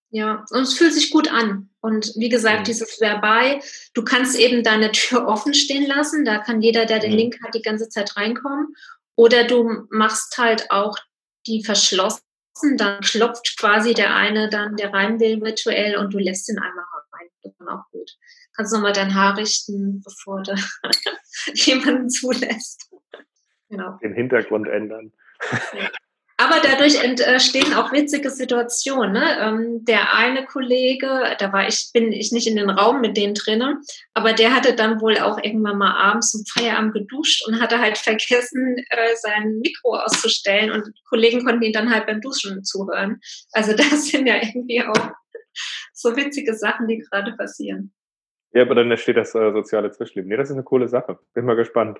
Ja, 0.09 0.45
und 0.51 0.61
es 0.61 0.73
fühlt 0.73 0.93
sich 0.93 1.11
gut 1.11 1.31
an. 1.31 1.69
Und 1.81 2.13
wie 2.15 2.29
gesagt, 2.29 2.61
mhm. 2.61 2.63
dieses 2.65 2.95
Verbei, 2.95 3.61
du 3.93 4.03
kannst 4.03 4.39
eben 4.39 4.63
deine 4.63 4.91
Tür 4.91 5.27
offen 5.27 5.53
stehen 5.53 5.85
lassen. 5.85 6.25
Da 6.25 6.39
kann 6.39 6.61
jeder, 6.61 6.85
der 6.85 6.99
den 6.99 7.11
mhm. 7.11 7.17
Link 7.17 7.39
hat, 7.43 7.53
die 7.53 7.61
ganze 7.61 7.89
Zeit 7.89 8.15
reinkommen. 8.15 8.75
Oder 9.15 9.45
du 9.45 9.87
machst 9.89 10.37
halt 10.37 10.71
auch 10.71 10.97
die 11.45 11.63
verschlossen. 11.63 12.21
Dann 12.77 13.01
klopft 13.01 13.57
quasi 13.59 13.93
der 13.93 14.15
eine 14.15 14.49
dann, 14.49 14.75
der 14.77 14.91
rein 14.91 15.19
will, 15.19 15.41
virtuell 15.41 15.95
und 15.97 16.13
du 16.13 16.17
lässt 16.17 16.49
ihn 16.49 16.57
einmal 16.57 16.85
rein. 17.11 17.27
Das 17.43 17.51
ist 17.51 17.59
dann 17.59 17.69
auch 17.69 17.83
gut. 17.91 18.11
Kannst 18.55 18.73
nochmal 18.73 18.93
dein 18.93 19.13
Haar 19.13 19.37
richten, 19.37 20.01
bevor 20.01 20.41
du 20.41 20.55
jemanden 21.53 22.09
zulässt. 22.09 22.89
Genau. 23.69 23.97
Den 24.01 24.13
Hintergrund 24.13 24.65
ändern. 24.69 25.11
Ja. 25.73 25.89
Aber 26.39 26.61
dadurch 26.61 27.03
entstehen 27.03 27.73
auch 27.73 27.91
witzige 27.91 28.29
Situationen. 28.29 29.13
Ne? 29.13 29.39
Ähm, 29.41 29.85
der 29.85 30.13
eine 30.13 30.45
Kollege, 30.45 31.35
da 31.39 31.51
war 31.51 31.67
ich, 31.67 31.89
bin 31.93 32.11
ich 32.11 32.31
nicht 32.31 32.45
in 32.45 32.55
den 32.55 32.69
Raum 32.69 33.01
mit 33.01 33.17
denen 33.17 33.33
drinnen, 33.33 33.81
aber 34.13 34.33
der 34.33 34.55
hatte 34.55 34.75
dann 34.75 35.01
wohl 35.01 35.17
auch 35.17 35.39
irgendwann 35.41 35.79
mal 35.79 35.95
abends 35.95 36.29
zum 36.31 36.43
Feierabend 36.45 36.93
geduscht 36.93 37.47
und 37.47 37.59
hatte 37.59 37.79
halt 37.79 37.97
vergessen, 37.97 38.77
äh, 38.89 39.15
sein 39.15 39.57
Mikro 39.59 39.95
auszustellen 39.95 40.71
und 40.71 40.93
Kollegen 41.09 41.43
konnten 41.43 41.63
ihn 41.63 41.73
dann 41.73 41.91
halt 41.91 42.05
beim 42.05 42.21
Duschen 42.21 42.63
zuhören. 42.63 43.19
Also 43.53 43.73
das 43.75 44.09
sind 44.09 44.27
ja 44.27 44.35
irgendwie 44.35 44.83
auch 44.83 45.11
so 45.91 46.15
witzige 46.15 46.53
Sachen, 46.53 46.87
die 46.87 46.99
gerade 46.99 47.33
passieren. 47.33 47.93
Ja, 48.53 48.61
aber 48.61 48.75
dann 48.75 48.91
entsteht 48.91 49.17
das 49.17 49.33
äh, 49.33 49.51
soziale 49.51 49.91
Zwischenleben. 49.91 50.29
Nee, 50.29 50.37
das 50.37 50.49
ist 50.49 50.55
eine 50.55 50.63
coole 50.63 50.87
Sache. 50.87 51.17
Bin 51.33 51.45
mal 51.45 51.55
gespannt. 51.55 51.99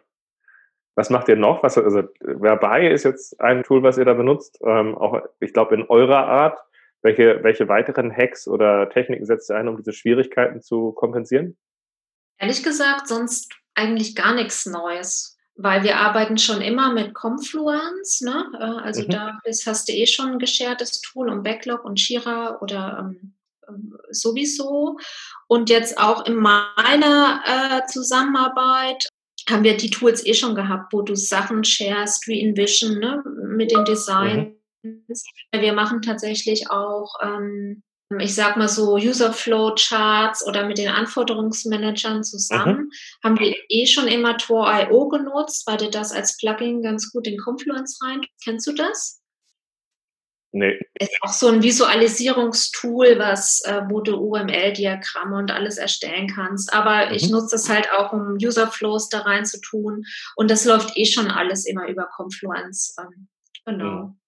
Was 0.98 1.12
macht 1.12 1.30
ihr 1.30 1.36
noch? 1.36 1.62
Was, 1.62 1.78
also 1.78 2.02
Verbei 2.22 2.90
ist 2.90 3.04
jetzt 3.04 3.40
ein 3.40 3.62
Tool, 3.62 3.84
was 3.84 4.00
ihr 4.00 4.06
da 4.06 4.16
benutzt. 4.16 4.58
Ähm, 4.66 4.98
auch, 4.98 5.22
ich 5.40 5.54
glaube, 5.54 5.76
in 5.76 5.84
eurer 5.84 6.26
Art. 6.26 6.60
Welche, 7.04 7.44
welche 7.44 7.70
weiteren 7.70 8.12
Hacks 8.12 8.48
oder 8.48 8.90
Techniken 8.90 9.24
setzt 9.24 9.52
ihr 9.52 9.58
ein, 9.58 9.68
um 9.68 9.78
diese 9.78 9.94
Schwierigkeiten 9.94 10.60
zu 10.60 10.94
kompensieren? 10.94 11.56
Ehrlich 12.40 12.64
gesagt, 12.64 13.08
sonst 13.08 13.54
eigentlich 13.76 14.16
gar 14.16 14.34
nichts 14.34 14.66
Neues. 14.66 15.38
weil 15.60 15.84
wir 15.84 15.98
arbeiten 15.98 16.38
schon 16.38 16.62
immer 16.62 16.94
mit 16.94 17.16
Confluence. 17.16 18.22
Ne? 18.22 18.46
Äh, 18.60 18.86
also 18.86 19.04
mhm. 19.04 19.10
da 19.10 19.40
ist, 19.44 19.66
hast 19.66 19.90
du 19.90 19.94
eh 19.94 20.06
schon 20.06 20.34
ein 20.34 20.40
geschertes 20.40 21.02
Tool 21.02 21.30
und 21.30 21.44
Backlog 21.44 21.84
und 21.84 22.00
Jira 22.00 22.60
oder 22.62 23.00
ähm, 23.00 23.34
ähm, 23.68 23.98
sowieso. 24.10 24.98
Und 25.48 25.70
jetzt 25.70 26.00
auch 26.00 26.26
in 26.26 26.36
meiner 26.36 27.42
äh, 27.46 27.86
Zusammenarbeit 27.88 29.08
haben 29.50 29.64
wir 29.64 29.78
die 29.78 29.90
Tools 29.90 30.26
eh 30.26 30.34
schon 30.34 30.56
gehabt, 30.56 30.94
wo 30.94 31.02
du 31.02 31.16
Sachen 31.16 31.64
sharest, 31.64 32.28
wie 32.28 32.42
InVision 32.42 33.00
ne? 33.00 33.24
mit 33.56 33.72
den 33.72 33.86
Designs. 33.86 34.54
Mhm. 34.84 35.04
Wir 35.52 35.74
machen 35.74 36.02
tatsächlich 36.02 36.70
auch 36.70 37.14
ähm, 37.22 37.84
ich 38.20 38.36
sag 38.36 38.56
mal 38.56 38.70
so 38.70 38.96
User-Flow-Charts 38.96 40.48
oder 40.48 40.66
mit 40.66 40.78
den 40.78 40.88
Anforderungsmanagern 40.88 42.24
zusammen, 42.24 42.78
mhm. 42.78 42.92
haben 43.24 43.40
wir 43.40 43.56
eh 43.70 43.86
schon 43.86 44.08
immer 44.08 44.38
Tor.io 44.38 45.10
genutzt, 45.10 45.68
weil 45.68 45.78
du 45.78 45.90
das 45.90 46.14
als 46.14 46.38
Plugin 46.38 46.82
ganz 46.82 47.12
gut 47.12 47.28
in 47.28 47.38
Confluence 47.38 48.00
rein. 48.02 48.22
Kennst 48.44 48.66
du 48.68 48.74
das? 48.74 49.22
Nee. 50.58 50.80
Ist 51.00 51.16
auch 51.22 51.32
so 51.32 51.50
ein 51.50 51.62
Visualisierungstool, 51.62 53.20
was, 53.20 53.64
äh, 53.66 53.82
wo 53.90 54.02
du 54.02 54.16
UML-Diagramme 54.18 55.38
und 55.38 55.52
alles 55.52 55.78
erstellen 55.78 56.28
kannst. 56.28 56.74
Aber 56.74 57.08
mhm. 57.08 57.14
ich 57.14 57.30
nutze 57.30 57.52
das 57.52 57.70
halt 57.70 57.92
auch, 57.92 58.12
um 58.12 58.38
User-Flows 58.42 59.10
da 59.10 59.20
rein 59.20 59.46
zu 59.46 59.62
tun. 59.62 60.04
Und 60.36 60.50
das 60.50 60.66
läuft 60.66 60.98
eh 60.98 61.06
schon 61.06 61.28
alles 61.28 61.68
immer 61.68 61.88
über 61.88 62.08
Confluence. 62.16 62.96
Ähm, 63.00 63.28
genau. 63.66 63.86
Mhm. 63.86 64.20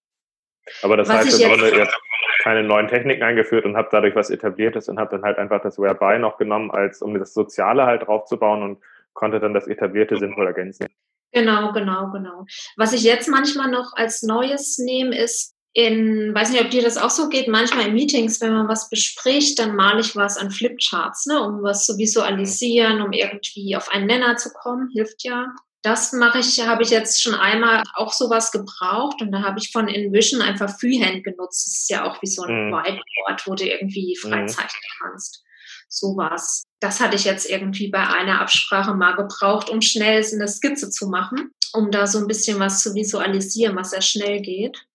Aber 0.84 0.98
das 0.98 1.10
was 1.10 1.26
heißt, 1.26 1.42
im 1.42 1.50
Grunde, 1.50 1.76
jetzt 1.76 1.98
keine 2.44 2.64
neuen 2.64 2.88
Techniken 2.88 3.24
eingeführt 3.24 3.66
und 3.66 3.76
habe 3.76 3.90
dadurch 3.92 4.16
was 4.16 4.30
etabliertes 4.30 4.88
und 4.88 5.00
habe 5.00 5.10
dann 5.10 5.24
halt 5.24 5.40
einfach 5.40 5.62
das 5.62 5.80
Whereby 5.80 6.20
noch 6.20 6.38
genommen, 6.38 6.70
als 6.70 7.02
um 7.02 7.18
das 7.18 7.34
Soziale 7.34 7.86
halt 7.86 8.04
draufzubauen 8.04 8.62
und 8.62 8.84
konnte 9.14 9.40
dann 9.40 9.56
das 9.56 9.68
Etablierte 9.68 10.16
sinnvoll 10.18 10.46
ergänzen. 10.46 10.88
Genau, 11.32 11.74
genau, 11.74 12.12
genau. 12.12 12.46
Was 12.78 12.94
ich 12.94 13.04
jetzt 13.04 13.28
manchmal 13.28 13.70
noch 13.70 13.94
als 13.96 14.22
Neues 14.24 14.78
nehme, 14.78 15.18
ist 15.18 15.56
in, 15.74 16.34
weiß 16.34 16.50
nicht, 16.50 16.62
ob 16.64 16.72
dir 16.72 16.82
das 16.82 16.98
auch 16.98 17.12
so 17.12 17.30
geht, 17.30 17.48
manchmal 17.48 17.88
in 17.88 17.94
Meetings, 17.94 18.42
wenn 18.42 18.54
man 18.54 18.68
was 18.68 18.90
bespricht, 18.90 19.60
dann 19.60 19.76
male 19.76 20.02
ich 20.02 20.16
was 20.16 20.38
an 20.38 20.52
Flipcharts, 20.52 21.28
ne, 21.28 21.42
um 21.42 21.62
was 21.62 21.86
zu 21.86 21.98
visualisieren, 21.98 23.02
um 23.02 23.12
irgendwie 23.12 23.76
auf 23.76 23.90
einen 23.90 24.08
Nenner 24.08 24.36
zu 24.38 24.50
kommen, 24.52 24.90
hilft 24.92 25.24
ja 25.24 25.54
das 25.82 26.12
mache 26.12 26.40
ich, 26.40 26.60
habe 26.66 26.84
ich 26.84 26.90
jetzt 26.90 27.22
schon 27.22 27.36
einmal 27.36 27.84
auch 27.96 28.12
sowas 28.12 28.52
gebraucht 28.52 29.22
und 29.22 29.32
da 29.32 29.44
habe 29.44 29.60
ich 29.60 29.72
von 29.72 29.88
InVision 29.88 30.42
einfach 30.42 30.78
Freehand 30.78 31.24
genutzt. 31.24 31.68
Das 31.68 31.80
ist 31.80 31.90
ja 31.90 32.04
auch 32.04 32.22
wie 32.22 32.28
so 32.28 32.44
ein 32.44 32.68
mhm. 32.68 32.72
Whiteboard, 32.74 33.48
wo 33.48 33.56
du 33.56 33.66
irgendwie 33.66 34.18
freizeichnen 34.18 34.82
mhm. 35.00 35.04
kannst. 35.04 35.44
Sowas. 35.88 36.64
Das 36.82 37.00
hatte 37.00 37.16
ich 37.16 37.24
jetzt 37.24 37.50
irgendwie 37.50 37.90
bei 37.90 38.06
einer 38.06 38.42
Absprache 38.42 38.94
mal 38.94 39.16
gebraucht, 39.16 39.70
um 39.70 39.82
schnell 39.82 40.24
eine 40.24 40.48
Skizze 40.48 40.90
zu 40.90 41.08
machen, 41.08 41.52
um 41.74 41.92
da 41.92 42.08
so 42.08 42.20
ein 42.20 42.28
bisschen 42.28 42.60
was 42.60 42.84
zu 42.84 42.94
visualisieren, 42.94 43.76
was 43.76 43.92
sehr 43.92 44.02
schnell 44.02 44.42
geht. 44.42 44.86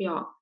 Ja. 0.00 0.34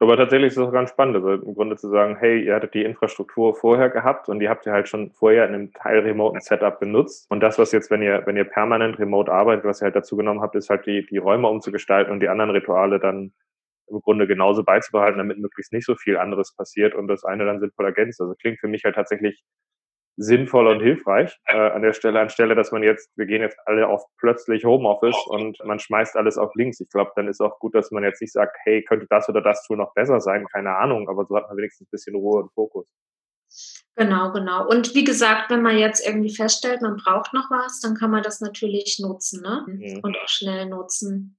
Aber 0.00 0.16
tatsächlich 0.16 0.48
ist 0.48 0.58
es 0.58 0.62
auch 0.62 0.72
ganz 0.72 0.90
spannend, 0.90 1.16
also 1.16 1.32
im 1.32 1.54
Grunde 1.54 1.76
zu 1.76 1.88
sagen, 1.88 2.16
hey, 2.16 2.44
ihr 2.44 2.54
hattet 2.54 2.74
die 2.74 2.84
Infrastruktur 2.84 3.54
vorher 3.54 3.90
gehabt 3.90 4.28
und 4.28 4.38
die 4.38 4.48
habt 4.48 4.64
ihr 4.66 4.72
halt 4.72 4.88
schon 4.88 5.10
vorher 5.12 5.48
in 5.48 5.54
einem 5.54 5.72
Teil 5.72 6.00
remoten 6.00 6.40
Setup 6.40 6.78
benutzt. 6.78 7.26
Und 7.30 7.40
das, 7.40 7.58
was 7.58 7.72
jetzt, 7.72 7.90
wenn 7.90 8.02
ihr, 8.02 8.22
wenn 8.26 8.36
ihr 8.36 8.44
permanent 8.44 8.98
remote 8.98 9.32
arbeitet, 9.32 9.64
was 9.64 9.80
ihr 9.82 9.86
halt 9.86 9.96
dazu 9.96 10.16
genommen 10.16 10.40
habt, 10.40 10.54
ist 10.54 10.70
halt 10.70 10.86
die, 10.86 11.04
die 11.06 11.16
Räume 11.16 11.48
umzugestalten 11.48 12.12
und 12.12 12.20
die 12.20 12.28
anderen 12.28 12.50
Rituale 12.50 13.00
dann 13.00 13.32
im 13.88 14.00
Grunde 14.00 14.26
genauso 14.26 14.62
beizubehalten, 14.62 15.18
damit 15.18 15.38
möglichst 15.38 15.72
nicht 15.72 15.86
so 15.86 15.96
viel 15.96 16.16
anderes 16.16 16.54
passiert 16.54 16.94
und 16.94 17.08
das 17.08 17.24
eine 17.24 17.44
dann 17.44 17.60
sinnvoll 17.60 17.86
ergänzt. 17.86 18.20
Also 18.20 18.34
klingt 18.34 18.60
für 18.60 18.68
mich 18.68 18.84
halt 18.84 18.94
tatsächlich 18.94 19.42
sinnvoll 20.16 20.68
und 20.68 20.80
hilfreich 20.80 21.36
äh, 21.46 21.56
an 21.56 21.82
der 21.82 21.92
Stelle, 21.92 22.20
anstelle, 22.20 22.54
dass 22.54 22.70
man 22.70 22.82
jetzt, 22.82 23.10
wir 23.16 23.26
gehen 23.26 23.42
jetzt 23.42 23.58
alle 23.66 23.88
auf 23.88 24.02
plötzlich 24.18 24.64
Homeoffice 24.64 25.16
und 25.26 25.58
man 25.64 25.78
schmeißt 25.78 26.16
alles 26.16 26.38
auf 26.38 26.54
links. 26.54 26.80
Ich 26.80 26.88
glaube, 26.90 27.12
dann 27.16 27.28
ist 27.28 27.40
auch 27.40 27.58
gut, 27.58 27.74
dass 27.74 27.90
man 27.90 28.04
jetzt 28.04 28.20
nicht 28.20 28.32
sagt, 28.32 28.56
hey, 28.64 28.84
könnte 28.84 29.06
das 29.10 29.28
oder 29.28 29.40
das 29.40 29.64
Tool 29.66 29.76
noch 29.76 29.92
besser 29.94 30.20
sein, 30.20 30.46
keine 30.52 30.76
Ahnung, 30.76 31.08
aber 31.08 31.24
so 31.26 31.36
hat 31.36 31.48
man 31.48 31.56
wenigstens 31.56 31.88
ein 31.88 31.90
bisschen 31.90 32.14
Ruhe 32.14 32.42
und 32.42 32.52
Fokus. 32.52 32.86
Genau, 33.96 34.32
genau. 34.32 34.68
Und 34.68 34.94
wie 34.94 35.04
gesagt, 35.04 35.50
wenn 35.50 35.62
man 35.62 35.78
jetzt 35.78 36.04
irgendwie 36.04 36.34
feststellt, 36.34 36.82
man 36.82 36.96
braucht 36.96 37.32
noch 37.32 37.50
was, 37.50 37.80
dann 37.80 37.94
kann 37.94 38.10
man 38.10 38.22
das 38.22 38.40
natürlich 38.40 38.98
nutzen 39.00 39.42
ne? 39.42 39.64
Mhm. 39.66 40.00
und 40.02 40.16
auch 40.18 40.28
schnell 40.28 40.66
nutzen. 40.66 41.38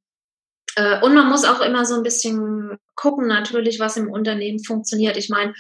Äh, 0.76 1.04
und 1.04 1.14
man 1.14 1.30
muss 1.30 1.46
auch 1.46 1.62
immer 1.62 1.86
so 1.86 1.96
ein 1.96 2.04
bisschen 2.04 2.78
gucken, 2.96 3.28
natürlich, 3.28 3.80
was 3.80 3.98
im 3.98 4.10
Unternehmen 4.10 4.64
funktioniert. 4.64 5.18
Ich 5.18 5.30
meine, 5.30 5.54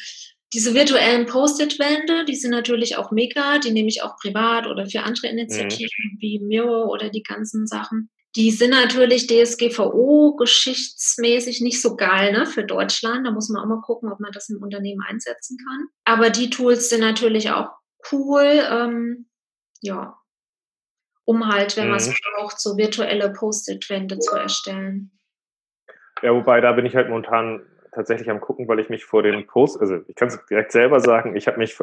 diese 0.56 0.74
virtuellen 0.74 1.26
Post-it-Wände, 1.26 2.24
die 2.24 2.36
sind 2.36 2.52
natürlich 2.52 2.96
auch 2.98 3.12
mega, 3.12 3.60
die 3.60 3.72
nehme 3.72 3.90
ich 3.90 4.04
auch 4.04 4.16
privat 4.16 4.68
oder 4.68 4.86
für 4.86 5.02
andere 5.02 5.28
Initiativen 5.28 6.14
mhm. 6.14 6.22
wie 6.22 6.40
Miro 6.40 6.86
oder 6.86 7.10
die 7.10 7.24
ganzen 7.24 7.68
Sachen. 7.68 8.10
Die 8.38 8.52
sind 8.52 8.72
natürlich 8.72 9.28
DSGVO-geschichtsmäßig 9.28 11.60
nicht 11.60 11.82
so 11.82 11.98
geil 11.98 12.32
ne, 12.32 12.46
für 12.46 12.64
Deutschland. 12.64 13.28
Da 13.28 13.32
muss 13.32 13.50
man 13.50 13.62
auch 13.62 13.68
mal 13.68 13.82
gucken, 13.82 14.10
ob 14.10 14.22
man 14.22 14.32
das 14.32 14.48
im 14.48 14.64
Unternehmen 14.64 15.02
einsetzen 15.06 15.58
kann. 15.68 15.88
Aber 16.06 16.30
die 16.30 16.50
Tools 16.50 16.88
sind 16.90 17.02
natürlich 17.02 17.52
auch 17.52 17.72
cool, 18.14 18.64
ähm, 18.72 19.28
ja, 19.82 20.18
um 21.26 21.50
halt, 21.50 21.76
wenn 21.76 21.84
mhm. 21.86 21.92
man 21.92 22.00
es 22.00 22.14
braucht, 22.38 22.62
so 22.62 22.78
virtuelle 22.78 23.34
Post-it-Wände 23.34 24.20
zu 24.20 24.36
erstellen. 24.36 25.12
Ja, 26.22 26.34
wobei 26.34 26.62
da 26.62 26.72
bin 26.72 26.86
ich 26.86 26.96
halt 26.96 27.10
momentan 27.10 27.66
tatsächlich 27.96 28.30
am 28.30 28.42
gucken, 28.42 28.68
weil 28.68 28.80
ich 28.80 28.90
mich 28.90 29.06
vor 29.06 29.24
den 29.24 29.48
Posts, 29.48 29.80
also 29.80 29.98
ich 30.08 30.16
kann 30.16 30.28
es 30.28 30.46
direkt 30.46 30.72
selber 30.72 31.00
sagen, 31.00 31.36
ich 31.36 31.48
habe 31.48 31.58
mich, 31.58 31.78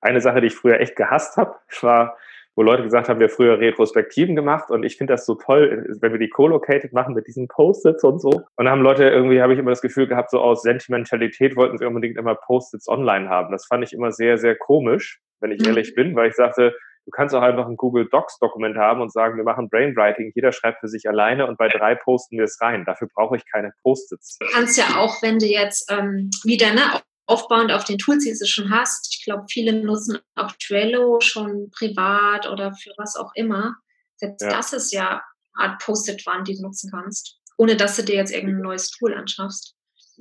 eine 0.00 0.20
Sache, 0.20 0.40
die 0.40 0.48
ich 0.48 0.54
früher 0.54 0.80
echt 0.80 0.96
gehasst 0.96 1.36
habe, 1.36 1.54
war, 1.80 2.16
wo 2.56 2.62
Leute 2.62 2.84
gesagt 2.84 3.08
haben, 3.08 3.18
wir 3.18 3.26
haben 3.26 3.34
früher 3.34 3.58
Retrospektiven 3.58 4.36
gemacht 4.36 4.70
und 4.70 4.84
ich 4.84 4.96
finde 4.96 5.14
das 5.14 5.26
so 5.26 5.34
toll, 5.34 5.86
wenn 6.00 6.12
wir 6.12 6.18
die 6.18 6.28
co-located 6.28 6.92
machen 6.92 7.14
mit 7.14 7.26
diesen 7.26 7.48
Post-its 7.48 8.04
und 8.04 8.20
so. 8.20 8.42
Und 8.56 8.64
da 8.64 8.70
haben 8.70 8.82
Leute 8.82 9.08
irgendwie, 9.08 9.42
habe 9.42 9.54
ich 9.54 9.58
immer 9.58 9.72
das 9.72 9.82
Gefühl 9.82 10.06
gehabt, 10.06 10.30
so 10.30 10.40
aus 10.40 10.62
Sentimentalität 10.62 11.56
wollten 11.56 11.78
sie 11.78 11.86
unbedingt 11.86 12.16
immer 12.16 12.36
Post-its 12.36 12.88
online 12.88 13.28
haben. 13.28 13.50
Das 13.50 13.66
fand 13.66 13.82
ich 13.82 13.92
immer 13.92 14.12
sehr, 14.12 14.38
sehr 14.38 14.54
komisch, 14.54 15.20
wenn 15.40 15.50
ich 15.50 15.60
mhm. 15.62 15.68
ehrlich 15.68 15.94
bin, 15.94 16.14
weil 16.14 16.28
ich 16.28 16.36
sagte, 16.36 16.76
Du 17.04 17.10
kannst 17.10 17.34
auch 17.34 17.42
einfach 17.42 17.66
ein 17.66 17.76
Google 17.76 18.08
Docs 18.10 18.38
Dokument 18.38 18.76
haben 18.76 19.02
und 19.02 19.12
sagen, 19.12 19.36
wir 19.36 19.44
machen 19.44 19.68
Brainwriting, 19.68 20.32
jeder 20.34 20.52
schreibt 20.52 20.80
für 20.80 20.88
sich 20.88 21.06
alleine 21.08 21.46
und 21.46 21.58
bei 21.58 21.68
drei 21.68 21.94
posten 21.94 22.38
wir 22.38 22.44
es 22.44 22.58
rein. 22.60 22.84
Dafür 22.86 23.08
brauche 23.14 23.36
ich 23.36 23.44
keine 23.50 23.72
Post-its. 23.82 24.38
Du 24.38 24.46
kannst 24.50 24.78
ja 24.78 24.96
auch, 24.96 25.20
wenn 25.22 25.38
du 25.38 25.46
jetzt 25.46 25.90
ähm, 25.92 26.30
wieder 26.44 26.72
ne, 26.72 27.02
aufbauend 27.26 27.72
auf 27.72 27.84
den 27.84 27.98
Tools, 27.98 28.24
die 28.24 28.32
du 28.32 28.46
schon 28.46 28.70
hast, 28.70 29.14
ich 29.14 29.24
glaube, 29.24 29.44
viele 29.50 29.84
nutzen 29.84 30.18
auch 30.34 30.52
Trello 30.52 31.20
schon 31.20 31.70
privat 31.70 32.48
oder 32.48 32.72
für 32.72 32.92
was 32.96 33.16
auch 33.16 33.32
immer. 33.34 33.76
Selbst 34.16 34.42
ja. 34.42 34.50
das 34.50 34.72
ist 34.72 34.92
ja 34.92 35.22
eine 35.54 35.72
Art 35.72 35.82
Post-it-Wand, 35.82 36.48
die 36.48 36.56
du 36.56 36.62
nutzen 36.62 36.90
kannst, 36.90 37.38
ohne 37.58 37.76
dass 37.76 37.96
du 37.96 38.02
dir 38.02 38.16
jetzt 38.16 38.32
irgendein 38.32 38.62
neues 38.62 38.90
Tool 38.90 39.14
anschaffst. 39.14 39.73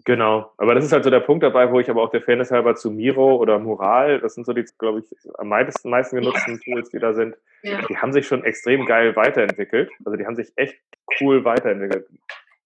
Genau, 0.05 0.51
aber 0.57 0.73
das 0.73 0.85
ist 0.85 0.91
halt 0.91 1.03
so 1.03 1.12
der 1.12 1.19
Punkt 1.19 1.43
dabei, 1.43 1.71
wo 1.71 1.79
ich 1.79 1.89
aber 1.89 2.01
auch 2.01 2.09
der 2.09 2.21
Fan 2.21 2.39
ist 2.39 2.51
halber 2.51 2.75
zu 2.75 2.89
Miro 2.89 3.35
oder 3.35 3.59
Mural, 3.59 4.19
das 4.19 4.33
sind 4.33 4.45
so 4.45 4.53
die, 4.53 4.65
glaube 4.79 5.00
ich, 5.00 5.05
am 5.38 5.50
meisten, 5.50 5.89
meisten 5.89 6.15
genutzten 6.15 6.59
Tools, 6.62 6.89
die 6.89 7.00
da 7.00 7.13
sind. 7.13 7.35
Ja. 7.62 7.79
Die 7.88 7.97
haben 7.97 8.12
sich 8.12 8.27
schon 8.27 8.43
extrem 8.43 8.85
geil 8.85 9.15
weiterentwickelt. 9.15 9.91
Also 10.03 10.17
die 10.17 10.25
haben 10.25 10.35
sich 10.35 10.51
echt 10.55 10.79
cool 11.21 11.45
weiterentwickelt. 11.45 12.07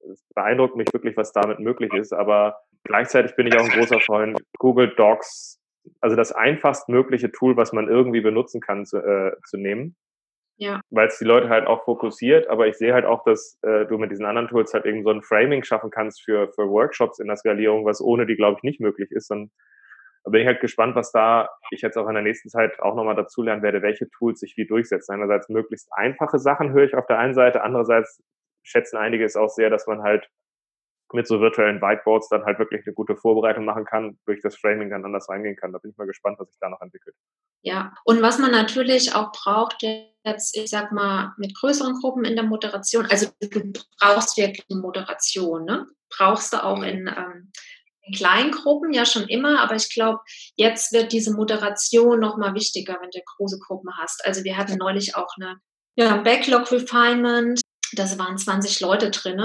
Es 0.10 0.24
beeindruckt 0.34 0.77
mich 0.77 0.88
wirklich, 0.93 1.17
was 1.17 1.34
damit 1.34 1.60
möglich 1.60 1.93
ist, 1.93 2.13
aber 2.13 2.62
gleichzeitig 2.84 3.36
bin 3.36 3.48
ich 3.48 3.57
auch 3.57 3.65
ein 3.65 3.72
großer 3.72 4.00
Freund 4.00 4.41
Google 4.57 4.93
Docs, 4.96 5.60
also 6.00 6.15
das 6.15 6.31
einfachst 6.31 6.88
mögliche 6.88 7.31
Tool, 7.31 7.57
was 7.57 7.74
man 7.74 7.89
irgendwie 7.89 8.22
benutzen 8.22 8.62
kann, 8.62 8.86
zu, 8.86 8.98
äh, 9.00 9.36
zu 9.46 9.57
nehmen 9.57 9.96
ja. 10.57 10.81
Weil 10.89 11.07
es 11.07 11.19
die 11.19 11.25
Leute 11.25 11.49
halt 11.49 11.67
auch 11.67 11.85
fokussiert, 11.85 12.49
aber 12.49 12.67
ich 12.67 12.77
sehe 12.77 12.93
halt 12.93 13.05
auch, 13.05 13.23
dass 13.23 13.59
äh, 13.61 13.85
du 13.85 13.97
mit 13.97 14.11
diesen 14.11 14.25
anderen 14.25 14.47
Tools 14.47 14.73
halt 14.73 14.85
eben 14.85 15.03
so 15.03 15.11
ein 15.11 15.21
Framing 15.21 15.63
schaffen 15.63 15.91
kannst 15.91 16.23
für, 16.23 16.49
für 16.49 16.67
Workshops 16.67 17.19
in 17.19 17.27
der 17.27 17.37
Skalierung, 17.37 17.85
was 17.85 18.01
ohne 18.01 18.25
die, 18.25 18.35
glaube 18.35 18.57
ich, 18.57 18.63
nicht 18.63 18.79
möglich 18.79 19.11
ist. 19.11 19.29
Und 19.29 19.51
da 20.23 20.31
bin 20.31 20.41
ich 20.41 20.47
halt 20.47 20.59
gespannt, 20.59 20.95
was 20.95 21.11
da 21.11 21.47
ich 21.69 21.81
jetzt 21.81 21.95
auch 21.95 22.07
in 22.07 22.15
der 22.15 22.23
nächsten 22.23 22.49
Zeit 22.49 22.79
auch 22.79 22.95
nochmal 22.95 23.15
dazulernen 23.15 23.61
werde, 23.61 23.83
welche 23.83 24.09
Tools 24.09 24.39
sich 24.39 24.57
wie 24.57 24.65
durchsetzen. 24.65 25.13
Einerseits 25.13 25.47
möglichst 25.47 25.89
einfache 25.93 26.39
Sachen 26.39 26.73
höre 26.73 26.85
ich 26.85 26.95
auf 26.95 27.05
der 27.05 27.19
einen 27.19 27.35
Seite, 27.35 27.61
andererseits 27.61 28.23
schätzen 28.63 28.97
einige 28.97 29.25
es 29.25 29.35
auch 29.35 29.49
sehr, 29.49 29.69
dass 29.69 29.85
man 29.85 30.01
halt 30.01 30.27
mit 31.13 31.27
so 31.27 31.39
virtuellen 31.39 31.81
Whiteboards 31.81 32.29
dann 32.29 32.43
halt 32.43 32.59
wirklich 32.59 32.85
eine 32.85 32.93
gute 32.93 33.15
Vorbereitung 33.15 33.65
machen 33.65 33.85
kann, 33.85 34.17
durch 34.25 34.41
das 34.41 34.57
Framing 34.57 34.89
dann 34.89 35.05
anders 35.05 35.29
reingehen 35.29 35.55
kann. 35.55 35.71
Da 35.71 35.79
bin 35.79 35.91
ich 35.91 35.97
mal 35.97 36.07
gespannt, 36.07 36.37
was 36.39 36.49
sich 36.49 36.57
da 36.59 36.69
noch 36.69 36.81
entwickelt. 36.81 37.15
Ja, 37.61 37.93
und 38.03 38.21
was 38.21 38.39
man 38.39 38.51
natürlich 38.51 39.15
auch 39.15 39.31
braucht, 39.31 39.81
jetzt, 39.81 40.57
ich 40.57 40.69
sag 40.69 40.91
mal, 40.91 41.33
mit 41.37 41.55
größeren 41.55 41.93
Gruppen 42.01 42.25
in 42.25 42.35
der 42.35 42.45
Moderation, 42.45 43.05
also 43.05 43.27
du 43.39 43.73
brauchst 43.99 44.37
wirklich 44.37 44.65
eine 44.69 44.81
Moderation, 44.81 45.65
ne? 45.65 45.87
Brauchst 46.09 46.53
du 46.53 46.63
auch 46.63 46.77
mhm. 46.77 46.83
in, 46.83 47.07
ähm, 47.07 47.51
in 48.01 48.13
kleinen 48.13 48.51
Gruppen 48.51 48.93
ja 48.93 49.05
schon 49.05 49.27
immer, 49.27 49.61
aber 49.61 49.75
ich 49.75 49.93
glaube, 49.93 50.19
jetzt 50.55 50.93
wird 50.93 51.11
diese 51.11 51.33
Moderation 51.33 52.19
nochmal 52.19 52.53
wichtiger, 52.53 52.97
wenn 53.01 53.11
du 53.11 53.19
große 53.37 53.59
Gruppen 53.59 53.89
hast. 53.97 54.25
Also 54.25 54.43
wir 54.43 54.57
hatten 54.57 54.77
neulich 54.77 55.15
auch 55.15 55.29
eine 55.39 55.57
ja, 55.95 56.17
Backlog 56.17 56.71
Refinement 56.71 57.59
das 57.94 58.17
waren 58.17 58.38
20 58.38 58.79
Leute 58.82 59.12
drin. 59.12 59.39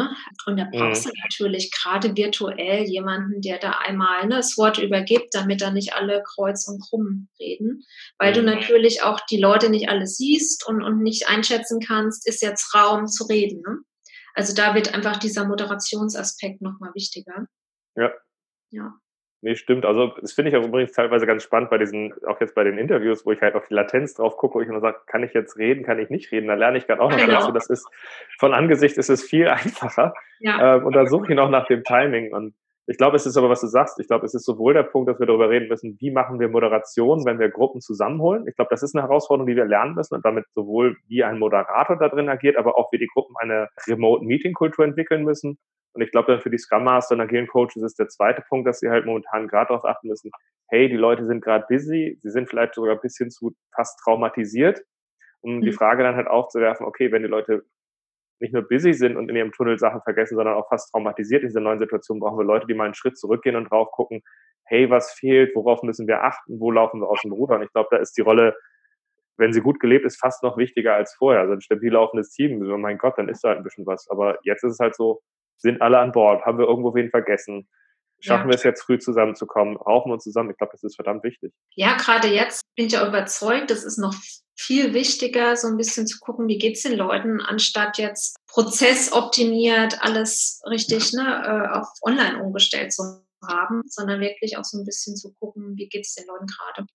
Und 0.47 0.57
da 0.57 0.67
brauchst 0.71 1.07
mhm. 1.07 1.11
du 1.11 1.21
natürlich 1.23 1.71
gerade 1.71 2.17
virtuell 2.17 2.85
jemanden, 2.85 3.41
der 3.41 3.59
da 3.59 3.73
einmal 3.79 4.27
ne, 4.27 4.37
das 4.37 4.57
Wort 4.57 4.79
übergibt, 4.79 5.35
damit 5.35 5.61
da 5.61 5.71
nicht 5.71 5.95
alle 5.95 6.23
kreuz 6.23 6.67
und 6.69 6.81
krumm 6.83 7.29
reden. 7.39 7.85
Weil 8.19 8.33
mhm. 8.33 8.37
du 8.37 8.43
natürlich 8.43 9.03
auch 9.03 9.21
die 9.31 9.41
Leute 9.41 9.71
nicht 9.71 9.89
alle 9.89 10.07
siehst 10.07 10.67
und, 10.67 10.83
und 10.83 11.03
nicht 11.03 11.29
einschätzen 11.29 11.81
kannst, 11.81 12.27
ist 12.27 12.43
jetzt 12.43 12.75
Raum 12.75 13.07
zu 13.07 13.25
reden. 13.25 13.63
Ne? 13.67 13.79
Also 14.35 14.55
da 14.55 14.75
wird 14.75 14.95
einfach 14.95 15.19
dieser 15.19 15.47
Moderationsaspekt 15.47 16.63
nochmal 16.63 16.91
wichtiger. 16.95 17.47
Ja. 17.97 18.11
Ja. 18.71 18.95
Nee, 19.45 19.57
stimmt. 19.57 19.85
Also 19.85 20.13
das 20.21 20.33
finde 20.33 20.51
ich 20.51 20.57
auch 20.57 20.65
übrigens 20.65 20.93
teilweise 20.93 21.27
ganz 21.27 21.43
spannend 21.43 21.69
bei 21.69 21.77
diesen, 21.77 22.15
auch 22.27 22.41
jetzt 22.41 22.55
bei 22.55 22.63
den 22.63 22.79
Interviews, 22.79 23.27
wo 23.27 23.33
ich 23.33 23.41
halt 23.41 23.57
auf 23.57 23.67
die 23.67 23.75
Latenz 23.75 24.15
drauf 24.15 24.37
gucke, 24.37 24.55
wo 24.55 24.61
ich 24.61 24.69
immer 24.69 24.81
sage, 24.81 24.99
kann 25.07 25.25
ich 25.25 25.35
jetzt 25.35 25.59
reden, 25.59 25.83
kann 25.83 25.99
ich 25.99 26.11
nicht 26.11 26.31
reden? 26.31 26.47
Da 26.47 26.55
lerne 26.55 26.79
ich 26.79 26.87
gerade 26.87 27.03
auch 27.03 27.11
noch 27.11 27.19
genau. 27.19 27.41
dazu. 27.41 27.51
Das 27.51 27.69
ist 27.69 27.89
von 28.39 28.55
Angesicht 28.55 28.97
ist 28.99 29.11
es 29.11 29.25
viel 29.25 29.49
einfacher. 29.49 30.15
Ja. 30.39 30.77
Ähm, 30.77 30.87
und 30.87 30.95
da 30.95 31.07
suche 31.07 31.27
ich 31.29 31.35
noch 31.35 31.51
nach 31.51 31.67
dem 31.67 31.83
Timing. 31.83 32.33
Und 32.33 32.55
ich 32.87 32.97
glaube, 32.97 33.17
es 33.17 33.27
ist 33.27 33.37
aber, 33.37 33.51
was 33.51 33.63
du 33.63 33.67
sagst, 33.67 33.99
ich 33.99 34.07
glaube, 34.07 34.27
es 34.27 34.35
ist 34.35 34.45
sowohl 34.45 34.75
der 34.75 34.85
Punkt, 34.85 35.09
dass 35.09 35.19
wir 35.19 35.27
darüber 35.27 35.51
reden 35.51 35.67
müssen, 35.67 35.97
wie 35.99 36.13
machen 36.13 36.39
wir 36.39 36.49
Moderation, 36.49 37.25
wenn 37.25 37.41
wir 37.41 37.49
Gruppen 37.49 37.81
zusammenholen. 37.81 38.47
Ich 38.47 38.55
glaube, 38.55 38.71
das 38.71 38.85
ist 38.85 38.95
eine 38.95 39.03
Herausforderung, 39.03 39.49
die 39.49 39.57
wir 39.57 39.65
lernen 39.65 39.97
müssen 39.97 40.15
und 40.15 40.25
damit 40.25 40.45
sowohl 40.55 40.97
wie 41.09 41.25
ein 41.25 41.41
Moderator 41.41 41.97
da 41.97 42.09
drin 42.09 42.29
agiert, 42.29 42.57
aber 42.57 42.79
auch 42.79 42.93
wie 42.93 42.99
die 42.99 43.09
Gruppen 43.13 43.35
eine 43.41 43.71
Remote-Meeting-Kultur 43.89 44.85
entwickeln 44.85 45.25
müssen 45.25 45.59
und 45.95 46.03
ich 46.03 46.11
glaube 46.11 46.33
dann 46.33 46.41
für 46.41 46.51
die 46.51 46.59
Scrum 46.59 46.85
Master 46.85 47.15
und 47.15 47.21
agilen 47.21 47.47
Coaches 47.47 47.83
ist 47.83 47.99
der 47.99 48.09
zweite 48.09 48.43
Punkt, 48.49 48.67
dass 48.67 48.81
sie 48.81 48.89
halt 48.89 49.05
momentan 49.05 49.49
gerade 49.49 49.69
darauf 49.69 49.85
achten 49.85 50.09
müssen, 50.09 50.31
hey, 50.69 50.89
die 50.89 50.97
Leute 50.97 51.27
sind 51.27 51.43
gerade 51.43 51.67
busy, 51.69 52.19
sie 52.21 52.31
sind 52.31 52.49
vielleicht 52.49 52.75
sogar 52.75 52.95
ein 52.95 53.01
bisschen 53.01 53.31
zu 53.31 53.55
fast 53.75 54.01
traumatisiert, 54.03 54.83
um 55.41 55.57
mhm. 55.57 55.61
die 55.63 55.73
Frage 55.73 56.03
dann 56.03 56.17
halt 56.17 56.29
aufzuwerfen, 56.29 56.87
okay, 56.87 57.13
wenn 57.13 57.23
die 57.23 57.29
Leute 57.29 57.65
nicht 58.41 58.55
nur 58.55 58.67
busy 58.67 58.93
sind 58.93 59.17
und 59.17 59.29
in 59.29 59.37
ihrem 59.37 59.53
Tunnel 59.53 59.79
Sachen 59.79 60.03
vergessen, 60.03 60.37
sondern 60.37 60.55
auch 60.55 60.69
fast 60.69 60.91
traumatisiert 60.91 61.43
in 61.43 61.49
dieser 61.49 61.61
neuen 61.61 61.79
Situation, 61.79 62.21
brauchen 62.21 62.39
wir 62.39 62.45
Leute, 62.45 62.67
die 62.67 62.75
mal 62.75 62.85
einen 62.85 62.95
Schritt 62.95 63.17
zurückgehen 63.17 63.55
und 63.55 63.71
drauf 63.71 63.91
gucken, 63.93 64.23
hey, 64.65 64.91
was 64.91 65.13
fehlt, 65.13 65.55
worauf 65.55 65.83
müssen 65.83 66.09
wir 66.09 66.25
achten, 66.25 66.59
wo 66.59 66.71
laufen 66.71 67.01
wir 67.01 67.09
aus 67.09 67.21
dem 67.23 67.33
Ruder? 67.33 67.57
Und 67.57 67.63
ich 67.63 67.73
glaube, 67.73 67.89
da 67.91 67.99
ist 67.99 68.17
die 68.17 68.23
Rolle, 68.23 68.57
wenn 69.37 69.53
sie 69.53 69.61
gut 69.61 69.79
gelebt 69.79 70.05
ist, 70.05 70.19
fast 70.19 70.43
noch 70.43 70.57
wichtiger 70.57 70.95
als 70.95 71.15
vorher. 71.15 71.43
Also 71.43 71.53
ein 71.53 71.61
stabil 71.61 71.93
laufendes 71.93 72.31
Team, 72.31 72.59
mein 72.81 72.99
Gott, 72.99 73.19
dann 73.19 73.29
ist 73.29 73.45
da 73.45 73.51
halt 73.51 73.59
ein 73.59 73.65
bisschen 73.65 73.87
was. 73.87 74.09
Aber 74.09 74.39
jetzt 74.43 74.65
ist 74.65 74.73
es 74.73 74.79
halt 74.79 74.97
so, 74.97 75.21
sind 75.57 75.81
alle 75.81 75.99
an 75.99 76.13
Bord? 76.13 76.45
Haben 76.45 76.59
wir 76.59 76.67
irgendwo 76.67 76.95
wen 76.95 77.11
vergessen? 77.11 77.69
Schaffen 78.21 78.45
ja. 78.45 78.51
wir 78.51 78.55
es 78.55 78.63
jetzt 78.63 78.83
früh 78.83 78.99
zusammenzukommen? 78.99 79.77
Rauchen 79.77 80.11
wir 80.11 80.15
uns 80.15 80.25
zusammen? 80.25 80.51
Ich 80.51 80.57
glaube, 80.57 80.73
das 80.73 80.85
ist 80.85 80.95
verdammt 80.95 81.25
wichtig. 81.25 81.53
Ja, 81.75 81.97
gerade 81.97 82.29
jetzt 82.29 82.63
bin 82.77 82.87
ich 82.87 82.93
ja 82.93 83.07
überzeugt, 83.07 83.71
das 83.71 83.83
ist 83.83 83.99
noch 83.99 84.15
viel 84.57 84.95
wichtiger, 84.95 85.57
so 85.57 85.67
ein 85.67 85.77
bisschen 85.77 86.07
zu 86.07 86.21
gucken, 86.21 86.47
wie 86.47 86.59
geht 86.59 86.77
es 86.77 86.83
den 86.83 86.97
Leuten, 86.97 87.41
anstatt 87.41 87.99
jetzt 87.99 88.37
prozessoptimiert 88.47 90.03
alles 90.03 90.63
richtig 90.71 91.13
ne, 91.15 91.43
äh, 91.45 91.79
auf 91.79 91.89
online 92.03 92.43
umgestellt 92.43 92.93
zu 92.93 93.25
haben, 93.45 93.83
sondern 93.87 94.21
wirklich 94.21 94.57
auch 94.57 94.65
so 94.65 94.79
ein 94.79 94.85
bisschen 94.85 95.17
zu 95.17 95.33
gucken, 95.35 95.77
wie 95.77 95.89
geht 95.89 96.07
es 96.07 96.15
den 96.15 96.27
Leuten 96.27 96.47
gerade. 96.47 96.87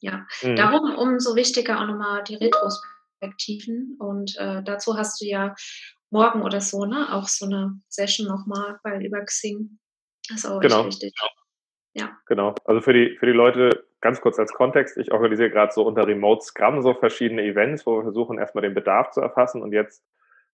Ja, 0.00 0.26
mhm. 0.42 0.56
darum 0.56 0.96
umso 0.96 1.36
wichtiger 1.36 1.80
auch 1.80 1.86
nochmal 1.86 2.24
die 2.24 2.36
Retrospektiven. 2.36 3.96
Und 4.00 4.36
äh, 4.38 4.62
dazu 4.62 4.96
hast 4.96 5.20
du 5.20 5.26
ja 5.26 5.54
morgen 6.12 6.42
oder 6.42 6.60
so, 6.60 6.84
ne? 6.84 7.08
Auch 7.12 7.26
so 7.26 7.46
eine 7.46 7.80
Session 7.88 8.26
nochmal 8.26 8.78
bei 8.82 9.00
über 9.04 9.20
Xing. 9.24 9.78
Das 10.28 10.38
ist 10.38 10.46
auch 10.46 10.60
genau. 10.60 10.86
wichtig. 10.86 11.14
Ja. 11.94 12.16
Genau. 12.26 12.54
Also 12.64 12.80
für 12.80 12.92
die, 12.92 13.16
für 13.18 13.26
die 13.26 13.32
Leute, 13.32 13.84
ganz 14.00 14.20
kurz 14.20 14.38
als 14.38 14.52
Kontext, 14.52 14.96
ich 14.96 15.12
organisiere 15.12 15.50
gerade 15.50 15.72
so 15.72 15.86
unter 15.86 16.06
Remote 16.06 16.42
Scrum 16.44 16.82
so 16.82 16.94
verschiedene 16.94 17.42
Events, 17.42 17.86
wo 17.86 17.96
wir 17.96 18.02
versuchen, 18.02 18.38
erstmal 18.38 18.62
den 18.62 18.74
Bedarf 18.74 19.10
zu 19.10 19.20
erfassen 19.20 19.62
und 19.62 19.72
jetzt 19.72 20.04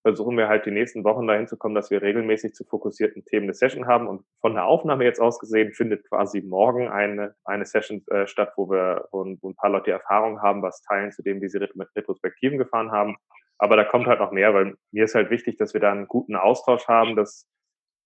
versuchen 0.03 0.37
wir 0.37 0.49
halt 0.49 0.65
die 0.65 0.71
nächsten 0.71 1.05
Wochen 1.05 1.27
dahin 1.27 1.49
zu 1.49 1.57
kommen, 1.57 1.75
dass 1.75 1.91
wir 1.91 2.03
regelmäßig 2.03 2.55
zu 2.55 2.65
fokussierten 2.65 3.25
Themen 3.25 3.45
eine 3.45 3.55
Session 3.55 3.87
haben. 3.87 4.07
Und 4.07 4.25
von 4.41 4.55
der 4.55 4.65
Aufnahme 4.65 5.05
jetzt 5.05 5.21
aus 5.21 5.39
gesehen 5.39 5.73
findet 5.73 6.09
quasi 6.09 6.41
morgen 6.41 6.89
eine, 6.89 7.35
eine 7.45 7.65
Session 7.67 8.05
äh, 8.09 8.27
statt, 8.27 8.53
wo 8.57 8.71
wir 8.71 9.09
wo, 9.11 9.25
wo 9.41 9.51
ein 9.51 9.57
paar 9.57 9.71
Leute 9.71 9.87
die 9.87 9.91
Erfahrung 9.91 10.41
haben, 10.41 10.63
was 10.63 10.83
teilen 10.83 11.13
zu 11.13 11.23
dem, 11.23 11.41
wie 11.41 11.49
sie 11.49 11.59
Retrospektiven 11.59 12.59
gefahren 12.59 12.93
haben. 12.93 13.17
Aber 13.59 13.77
da 13.77 13.85
kommt 13.85 14.07
halt 14.07 14.21
noch 14.21 14.33
mehr, 14.33 14.55
weil 14.55 14.77
mir 14.93 15.05
ist 15.05 15.15
halt 15.15 15.31
wichtig, 15.31 15.59
dass 15.59 15.75
wir 15.75 15.81
da 15.81 15.91
einen 15.91 16.07
guten 16.07 16.37
Austausch 16.37 16.87
haben, 16.87 17.17
dass 17.17 17.47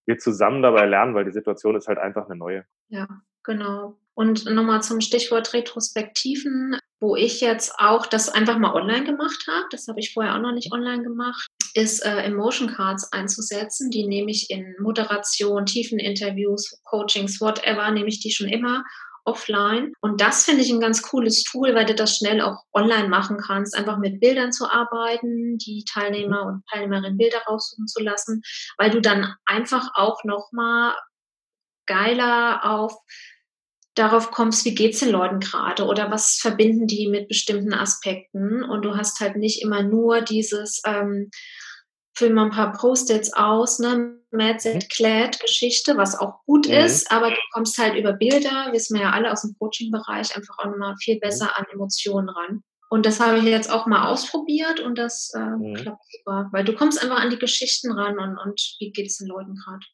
wir 0.05 0.17
zusammen 0.17 0.61
dabei 0.61 0.85
lernen, 0.85 1.15
weil 1.15 1.25
die 1.25 1.31
Situation 1.31 1.75
ist 1.75 1.87
halt 1.87 1.97
einfach 1.97 2.27
eine 2.27 2.37
neue. 2.37 2.65
Ja, 2.89 3.07
genau. 3.43 3.97
Und 4.15 4.45
nochmal 4.45 4.83
zum 4.83 5.01
Stichwort 5.01 5.53
Retrospektiven, 5.53 6.77
wo 6.99 7.15
ich 7.15 7.41
jetzt 7.41 7.73
auch 7.79 8.05
das 8.05 8.29
einfach 8.29 8.59
mal 8.59 8.73
online 8.73 9.05
gemacht 9.05 9.45
habe, 9.47 9.65
das 9.71 9.87
habe 9.87 9.99
ich 9.99 10.13
vorher 10.13 10.35
auch 10.35 10.41
noch 10.41 10.53
nicht 10.53 10.71
online 10.71 11.03
gemacht, 11.03 11.47
ist 11.73 12.05
äh, 12.05 12.21
Emotion 12.21 12.69
Cards 12.69 13.11
einzusetzen. 13.11 13.89
Die 13.89 14.05
nehme 14.05 14.29
ich 14.29 14.49
in 14.51 14.75
Moderation, 14.79 15.65
Tiefeninterviews, 15.65 16.81
Coachings, 16.83 17.41
whatever, 17.41 17.89
nehme 17.91 18.07
ich 18.07 18.19
die 18.19 18.31
schon 18.31 18.49
immer 18.49 18.83
offline. 19.25 19.93
Und 20.01 20.21
das 20.21 20.45
finde 20.45 20.61
ich 20.61 20.69
ein 20.69 20.79
ganz 20.79 21.01
cooles 21.01 21.43
Tool, 21.43 21.73
weil 21.75 21.85
du 21.85 21.95
das 21.95 22.17
schnell 22.17 22.41
auch 22.41 22.63
online 22.73 23.07
machen 23.07 23.37
kannst, 23.37 23.75
einfach 23.75 23.97
mit 23.97 24.19
Bildern 24.19 24.51
zu 24.51 24.69
arbeiten, 24.69 25.57
die 25.57 25.85
Teilnehmer 25.91 26.45
und 26.45 26.63
Teilnehmerinnen 26.71 27.17
Bilder 27.17 27.39
raussuchen 27.47 27.87
zu 27.87 28.01
lassen, 28.03 28.41
weil 28.77 28.89
du 28.89 29.01
dann 29.01 29.33
einfach 29.45 29.89
auch 29.95 30.23
nochmal 30.23 30.95
geiler 31.85 32.61
auf 32.63 32.95
darauf 33.95 34.31
kommst, 34.31 34.65
wie 34.65 34.73
geht's 34.73 34.99
den 34.99 35.11
Leuten 35.11 35.39
gerade 35.39 35.85
oder 35.85 36.09
was 36.09 36.39
verbinden 36.41 36.87
die 36.87 37.07
mit 37.07 37.27
bestimmten 37.27 37.73
Aspekten 37.73 38.63
und 38.63 38.83
du 38.83 38.95
hast 38.95 39.19
halt 39.19 39.35
nicht 39.35 39.61
immer 39.61 39.83
nur 39.83 40.21
dieses 40.21 40.81
ähm, 40.85 41.29
füllen 42.13 42.35
wir 42.35 42.43
ein 42.43 42.51
paar 42.51 42.73
Post-its 42.73 43.33
aus, 43.33 43.79
ne? 43.79 44.19
Mad 44.31 44.59
Set 44.59 44.89
Clad 44.89 45.39
Geschichte, 45.39 45.95
was 45.95 46.19
auch 46.19 46.43
gut 46.45 46.67
mhm. 46.67 46.73
ist, 46.73 47.11
aber 47.11 47.29
du 47.29 47.37
kommst 47.53 47.77
halt 47.77 47.95
über 47.95 48.13
Bilder, 48.13 48.69
wissen 48.71 48.97
wir 48.97 49.03
ja 49.03 49.11
alle 49.11 49.31
aus 49.31 49.43
dem 49.43 49.55
Coaching-Bereich, 49.59 50.35
einfach 50.35 50.57
auch 50.57 50.65
nochmal 50.65 50.95
viel 50.97 51.15
mhm. 51.15 51.19
besser 51.19 51.57
an 51.57 51.65
Emotionen 51.71 52.29
ran. 52.29 52.63
Und 52.89 53.05
das 53.05 53.19
habe 53.19 53.39
ich 53.39 53.43
jetzt 53.43 53.71
auch 53.71 53.87
mal 53.87 54.07
ausprobiert 54.07 54.79
und 54.79 54.97
das 54.97 55.31
äh, 55.35 55.39
mhm. 55.39 55.73
klappt 55.75 56.03
super, 56.11 56.49
weil 56.51 56.63
du 56.63 56.75
kommst 56.75 57.01
einfach 57.01 57.19
an 57.19 57.29
die 57.29 57.39
Geschichten 57.39 57.91
ran 57.91 58.19
und, 58.19 58.37
und 58.37 58.75
wie 58.79 58.91
geht 58.91 59.07
es 59.07 59.17
den 59.17 59.27
Leuten 59.27 59.55
gerade. 59.55 59.85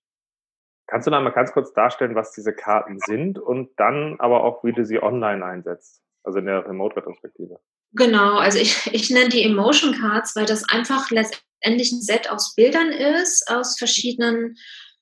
Kannst 0.88 1.06
du 1.06 1.12
da 1.12 1.22
mal 1.22 1.30
ganz 1.30 1.52
kurz 1.52 1.72
darstellen, 1.74 2.16
was 2.16 2.32
diese 2.32 2.54
Karten 2.54 2.98
sind 3.06 3.38
und 3.38 3.70
dann 3.78 4.20
aber 4.20 4.44
auch, 4.44 4.64
wie 4.64 4.74
du 4.74 4.84
sie 4.84 5.02
online 5.02 5.46
einsetzt, 5.46 6.02
also 6.24 6.40
in 6.40 6.46
der 6.46 6.66
Remote-Retrospektive? 6.66 7.60
Genau, 7.94 8.38
also 8.38 8.58
ich, 8.58 8.88
ich 8.94 9.10
nenne 9.10 9.30
die 9.30 9.44
Emotion 9.44 9.94
Cards, 9.94 10.36
weil 10.36 10.46
das 10.46 10.68
einfach 10.68 11.10
letztendlich 11.12 11.49
ein 11.63 12.02
Set 12.02 12.30
aus 12.30 12.56
Bildern 12.56 12.91
ist, 12.91 13.50
aus 13.50 13.78
verschiedenen 13.78 14.56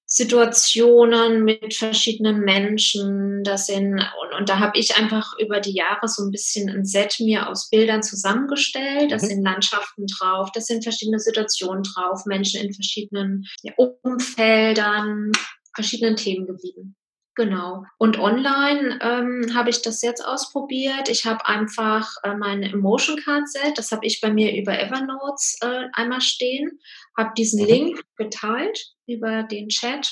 Situationen 0.09 1.43
mit 1.43 1.73
verschiedenen 1.73 2.39
Menschen. 2.39 3.43
Das 3.43 3.67
sind, 3.67 3.93
und, 3.93 4.39
und 4.39 4.49
da 4.49 4.59
habe 4.59 4.79
ich 4.79 4.95
einfach 4.95 5.33
über 5.37 5.59
die 5.59 5.73
Jahre 5.73 6.07
so 6.07 6.23
ein 6.23 6.31
bisschen 6.31 6.69
ein 6.69 6.85
Set 6.85 7.17
mir 7.19 7.49
aus 7.49 7.69
Bildern 7.69 8.01
zusammengestellt. 8.01 9.11
Da 9.11 9.17
mhm. 9.17 9.19
sind 9.19 9.43
Landschaften 9.43 10.05
drauf, 10.07 10.49
da 10.53 10.61
sind 10.61 10.83
verschiedene 10.83 11.19
Situationen 11.19 11.83
drauf, 11.83 12.25
Menschen 12.25 12.61
in 12.61 12.73
verschiedenen 12.73 13.45
Umfeldern, 13.75 15.33
verschiedenen 15.75 16.15
Themengebieten. 16.15 16.95
Genau. 17.37 17.85
Und 17.99 18.17
online 18.17 18.97
ähm, 18.99 19.53
habe 19.53 19.69
ich 19.69 19.83
das 19.83 20.01
jetzt 20.01 20.25
ausprobiert. 20.25 21.07
Ich 21.07 21.27
habe 21.27 21.45
einfach 21.45 22.11
äh, 22.23 22.33
mein 22.33 22.63
Emotion 22.63 23.15
Card 23.17 23.47
Set, 23.47 23.77
das 23.77 23.91
habe 23.91 24.07
ich 24.07 24.21
bei 24.21 24.33
mir 24.33 24.55
über 24.59 24.77
Evernote 24.77 25.43
äh, 25.61 25.83
einmal 25.93 26.21
stehen, 26.21 26.79
habe 27.15 27.33
diesen 27.37 27.61
mhm. 27.61 27.67
Link 27.69 28.01
geteilt 28.15 28.87
über 29.05 29.43
den 29.43 29.69
Chat 29.69 30.11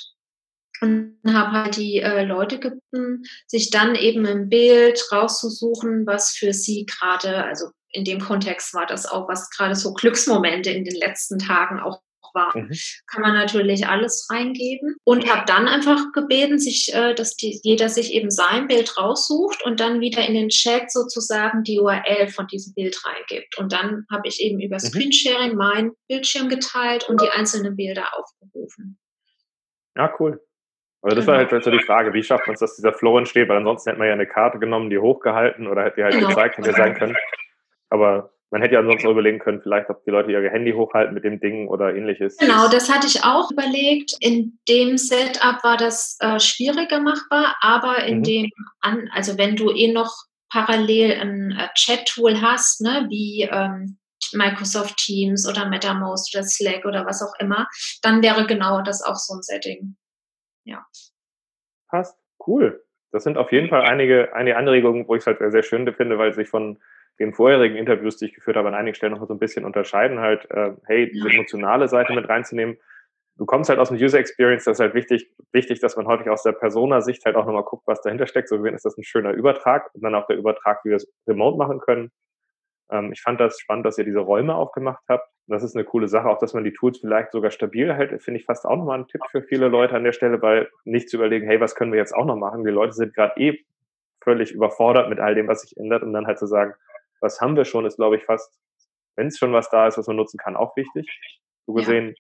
und 0.82 1.18
habe 1.26 1.64
halt 1.64 1.78
die 1.78 1.98
äh, 1.98 2.24
Leute 2.24 2.60
gebeten, 2.60 3.24
sich 3.48 3.72
dann 3.72 3.96
eben 3.96 4.26
im 4.26 4.48
Bild 4.48 5.02
rauszusuchen, 5.12 6.06
was 6.06 6.30
für 6.30 6.54
sie 6.54 6.86
gerade, 6.86 7.44
also 7.44 7.70
in 7.90 8.04
dem 8.04 8.20
Kontext 8.20 8.76
war 8.76 8.86
das 8.86 9.08
auch, 9.08 9.28
was 9.28 9.50
gerade 9.50 9.76
so 9.76 9.94
Glücksmomente 9.94 10.70
in 10.70 10.84
den 10.84 10.96
letzten 10.96 11.40
Tagen 11.40 11.80
auch 11.80 12.02
war. 12.36 12.56
Mhm. 12.56 12.72
Kann 13.08 13.22
man 13.22 13.34
natürlich 13.34 13.88
alles 13.88 14.28
reingeben 14.32 14.96
und 15.04 15.32
habe 15.32 15.44
dann 15.48 15.68
einfach 15.68 16.12
gebeten, 16.14 16.60
sich, 16.60 16.94
äh, 16.94 17.16
dass 17.16 17.36
die, 17.36 17.60
jeder 17.64 17.90
sich 17.90 18.14
eben 18.14 18.30
sein 18.30 18.68
Bild 18.68 18.98
raussucht 18.98 19.66
und 19.66 19.80
dann 19.80 20.02
wieder 20.02 20.28
in 20.28 20.36
den 20.36 20.50
Chat 20.50 20.92
sozusagen 20.92 21.64
die 21.64 21.80
URL 21.80 22.28
von 22.28 22.48
diesem 22.48 22.74
Bild 22.76 23.02
reingibt. 23.06 23.58
Und 23.58 23.74
dann 23.74 24.06
habe 24.12 24.28
ich 24.28 24.42
eben 24.42 24.60
über 24.60 24.76
mhm. 24.76 24.80
Screensharing 24.80 25.56
mein 25.56 25.92
Bildschirm 26.08 26.50
geteilt 26.50 27.10
und 27.10 27.22
die 27.22 27.30
einzelnen 27.30 27.76
Bilder 27.76 28.06
aufgerufen. 28.16 29.00
Ja, 29.96 30.14
cool. 30.20 30.42
Also 31.02 31.18
das 31.18 31.28
war 31.28 31.38
halt 31.38 31.64
so 31.64 31.70
die 31.70 31.84
Frage, 31.84 32.14
wie 32.14 32.24
schafft 32.24 32.48
man 32.48 32.56
es, 32.56 32.60
dass 32.60 32.76
dieser 32.76 32.92
Flow 32.92 33.20
entsteht, 33.20 33.48
weil 33.48 33.58
ansonsten 33.58 33.92
hätte 33.92 34.00
man 34.00 34.08
ja 34.08 34.14
eine 34.16 34.26
Karte 34.26 34.58
genommen, 34.58 34.90
die 34.90 34.98
hochgehalten 34.98 35.68
oder 35.68 35.84
hätte 35.84 35.98
die 35.98 36.04
halt 36.04 36.16
genau. 36.16 36.30
gezeigt, 36.30 36.58
hätte 36.58 36.74
sein 36.74 36.96
können. 36.96 37.16
Aber 37.90 38.35
man 38.52 38.62
hätte 38.62 38.76
ja 38.76 38.80
ansonsten 38.80 39.10
überlegen 39.10 39.40
können, 39.40 39.62
vielleicht, 39.62 39.90
ob 39.90 40.04
die 40.06 40.12
Leute 40.12 40.32
ihr 40.32 40.50
Handy 40.50 40.72
hochhalten 40.72 41.14
mit 41.14 41.24
dem 41.24 41.40
Ding 41.40 41.68
oder 41.68 41.96
ähnliches. 41.96 42.38
Genau, 42.38 42.70
das 42.70 42.92
hatte 42.92 43.08
ich 43.08 43.24
auch 43.24 43.52
überlegt. 43.52 44.14
In 44.20 44.60
dem 44.70 44.98
Setup 44.98 45.64
war 45.64 45.78
das 45.78 46.18
äh, 46.20 46.40
schwieriger 46.40 47.00
machbar, 47.00 47.56
aber 47.62 48.04
in 48.06 48.20
mhm. 48.20 48.24
dem, 48.24 48.52
an, 48.82 49.10
also 49.14 49.38
wenn 49.38 49.56
du 49.56 49.72
eh 49.72 49.92
noch 49.92 50.14
parallel 50.50 51.20
ein 51.20 51.52
äh, 51.52 51.68
Chat-Tool 51.76 52.42
hast, 52.42 52.82
ne, 52.82 53.08
wie 53.10 53.50
ähm, 53.52 53.98
Microsoft 54.34 54.98
Teams 54.98 55.48
oder 55.48 55.68
MetaMost 55.68 56.36
oder 56.36 56.44
Slack 56.44 56.86
oder 56.86 57.06
was 57.06 57.22
auch 57.22 57.34
immer, 57.40 57.68
dann 58.02 58.24
wäre 58.24 58.46
genau 58.46 58.82
das 58.82 59.02
auch 59.02 59.16
so 59.16 59.36
ein 59.36 59.42
Setting. 59.42 59.96
Ja. 60.66 60.86
Passt. 61.90 62.18
Cool. 62.46 62.84
Das 63.12 63.24
sind 63.24 63.38
auf 63.38 63.52
jeden 63.52 63.70
Fall 63.70 63.84
einige, 63.84 64.34
einige 64.36 64.58
Anregungen, 64.58 65.08
wo 65.08 65.16
ich 65.16 65.22
es 65.22 65.28
halt 65.28 65.40
sehr 65.52 65.64
schön 65.64 65.92
finde, 65.94 66.18
weil 66.18 66.34
sich 66.34 66.50
von 66.50 66.80
den 67.20 67.34
vorherigen 67.34 67.76
Interviews, 67.76 68.18
die 68.18 68.26
ich 68.26 68.34
geführt 68.34 68.58
habe, 68.58 68.68
an 68.68 68.76
einigen 68.76 68.96
Stellen 68.96 69.14
noch 69.14 69.26
so 69.26 69.34
ein 69.34 69.40
bisschen 69.40 69.66
unterscheiden, 69.66 70.20
halt, 70.20 70.50
äh, 70.52 70.74
hey, 70.86 71.10
diese 71.10 71.30
emotionale 71.30 71.88
Seite 71.88 72.14
mit 72.14 72.28
reinzunehmen. 72.28 72.78
Du 73.38 73.46
kommst 73.46 73.70
halt 73.70 73.80
aus 73.80 73.90
dem 73.90 73.98
User 73.98 74.20
Experience, 74.20 74.64
das 74.64 74.78
ist 74.78 74.82
halt 74.82 74.94
wichtig, 74.94 75.30
wichtig, 75.52 75.80
dass 75.80 75.98
man 75.98 76.08
häufig 76.08 76.30
aus 76.30 76.44
der 76.44 76.54
Persona-Sicht 76.54 77.26
halt 77.26 77.36
auch 77.36 77.46
nochmal 77.46 77.64
guckt, 77.64 77.86
was 77.86 78.02
dahinter 78.02 78.28
steckt. 78.28 78.48
So 78.48 78.64
ist 78.64 78.86
das 78.86 78.98
ein 78.98 79.04
schöner 79.04 79.32
Übertrag 79.32 79.94
und 79.94 80.04
dann 80.04 80.16
auch 80.16 80.28
der 80.28 80.38
Übertrag, 80.38 80.80
wie 80.84 80.90
wir 80.90 80.98
es 80.98 81.12
remote 81.28 81.58
machen 81.58 81.80
können. 81.80 82.12
Ähm, 82.90 83.12
ich 83.12 83.22
fand 83.22 83.40
das 83.40 83.60
spannend, 83.60 83.86
dass 83.86 83.98
ihr 83.98 84.06
diese 84.06 84.20
Räume 84.20 84.56
aufgemacht 84.56 85.04
habt. 85.10 85.28
Das 85.48 85.64
ist 85.64 85.76
eine 85.76 85.86
coole 85.86 86.08
Sache, 86.08 86.30
auch 86.30 86.40
dass 86.40 86.54
man 86.54 86.64
die 86.64 86.74
Tools 86.74 87.00
vielleicht 87.00 87.32
sogar 87.32 87.52
stabil 87.52 87.94
hält, 87.94 88.22
finde 88.24 88.40
ich 88.40 88.46
fast 88.46 88.66
auch 88.66 88.78
nochmal 88.78 89.00
ein 89.00 89.08
Tipp 89.08 89.22
für 89.30 89.44
viele 89.44 89.68
Leute 89.68 89.96
an 89.96 90.04
der 90.04 90.14
Stelle, 90.14 90.42
weil 90.42 90.70
nicht 90.86 91.10
zu 91.10 91.18
überlegen, 91.18 91.46
hey, 91.46 91.60
was 91.60 91.76
können 91.76 91.92
wir 91.92 92.00
jetzt 92.00 92.16
auch 92.16 92.26
noch 92.26 92.36
machen? 92.36 92.64
Die 92.64 92.72
Leute 92.72 92.94
sind 92.94 93.14
gerade 93.14 93.40
eh 93.40 93.64
völlig 94.22 94.52
überfordert 94.52 95.10
mit 95.10 95.20
all 95.20 95.36
dem, 95.36 95.48
was 95.48 95.62
sich 95.62 95.78
ändert 95.78 96.02
und 96.04 96.14
dann 96.14 96.26
halt 96.26 96.40
zu 96.40 96.48
sagen, 96.48 96.74
was 97.26 97.42
haben 97.42 97.58
wir 97.58 97.66
schon, 97.66 97.86
ist, 97.86 97.98
glaube 97.98 98.18
ich, 98.18 98.24
fast, 98.24 98.54
wenn 99.18 99.28
es 99.28 99.38
schon 99.38 99.52
was 99.52 99.70
da 99.70 99.88
ist, 99.88 99.98
was 99.98 100.08
man 100.08 100.16
nutzen 100.16 100.38
kann, 100.38 100.56
auch 100.56 100.78
wichtig. 100.78 101.10
So 101.66 101.74
gesehen, 101.74 102.10
ja. 102.10 102.14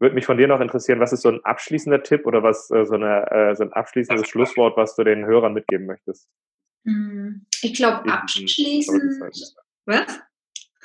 würde 0.00 0.14
mich 0.14 0.26
von 0.26 0.38
dir 0.38 0.48
noch 0.48 0.60
interessieren, 0.60 0.98
was 0.98 1.12
ist 1.12 1.22
so 1.22 1.28
ein 1.28 1.44
abschließender 1.44 2.02
Tipp 2.02 2.26
oder 2.26 2.42
was 2.42 2.70
äh, 2.70 2.84
so, 2.86 2.94
eine, 2.94 3.30
äh, 3.30 3.54
so 3.54 3.64
ein 3.64 3.72
abschließendes 3.72 4.26
Schlusswort, 4.26 4.76
was 4.76 4.96
du 4.96 5.04
den 5.04 5.26
Hörern 5.26 5.52
mitgeben 5.52 5.86
möchtest? 5.86 6.28
Hm, 6.84 7.46
ich 7.62 7.74
glaube, 7.74 8.10
abschließend. 8.10 9.22
Was? 9.84 10.20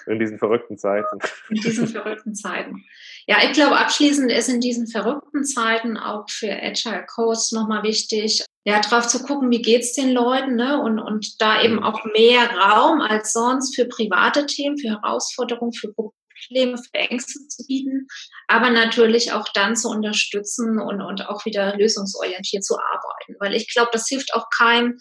In 0.06 0.20
diesen 0.20 0.38
verrückten 0.38 0.78
Zeiten. 0.78 1.20
In 1.50 1.56
diesen 1.56 1.88
verrückten 1.88 2.34
Zeiten. 2.34 2.84
Ja, 3.26 3.38
ich 3.44 3.52
glaube, 3.54 3.78
abschließend 3.78 4.32
ist 4.32 4.48
in 4.48 4.62
diesen 4.62 4.88
verrückten 4.88 5.44
Zeiten 5.44 5.98
auch 5.98 6.30
für 6.30 6.52
Agile 6.52 7.06
Coach 7.06 7.52
nochmal 7.52 7.84
wichtig, 7.84 8.46
ja, 8.68 8.82
drauf 8.82 9.08
zu 9.08 9.24
gucken, 9.24 9.50
wie 9.50 9.62
geht's 9.62 9.94
den 9.94 10.12
Leuten, 10.12 10.56
ne? 10.56 10.82
Und, 10.82 11.00
und 11.00 11.40
da 11.42 11.62
eben 11.62 11.76
mhm. 11.76 11.84
auch 11.84 12.04
mehr 12.04 12.52
Raum 12.52 13.00
als 13.00 13.32
sonst 13.32 13.74
für 13.74 13.86
private 13.86 14.46
Themen, 14.46 14.78
für 14.78 14.90
Herausforderungen, 14.90 15.72
für 15.72 15.94
Probleme, 15.94 16.78
für 16.78 16.94
Ängste 17.00 17.48
zu 17.48 17.66
bieten, 17.66 18.08
aber 18.50 18.70
natürlich 18.70 19.32
auch 19.32 19.48
dann 19.54 19.78
zu 19.78 19.88
unterstützen 19.88 20.82
und, 20.82 21.02
und 21.02 21.30
auch 21.30 21.46
wieder 21.46 21.78
lösungsorientiert 21.78 22.66
zu 22.66 22.76
arbeiten. 22.78 23.38
Weil 23.40 23.56
ich 23.56 23.74
glaube, 23.74 23.92
das 23.94 24.06
hilft 24.10 24.34
auch 24.34 24.48
keinem, 24.58 24.98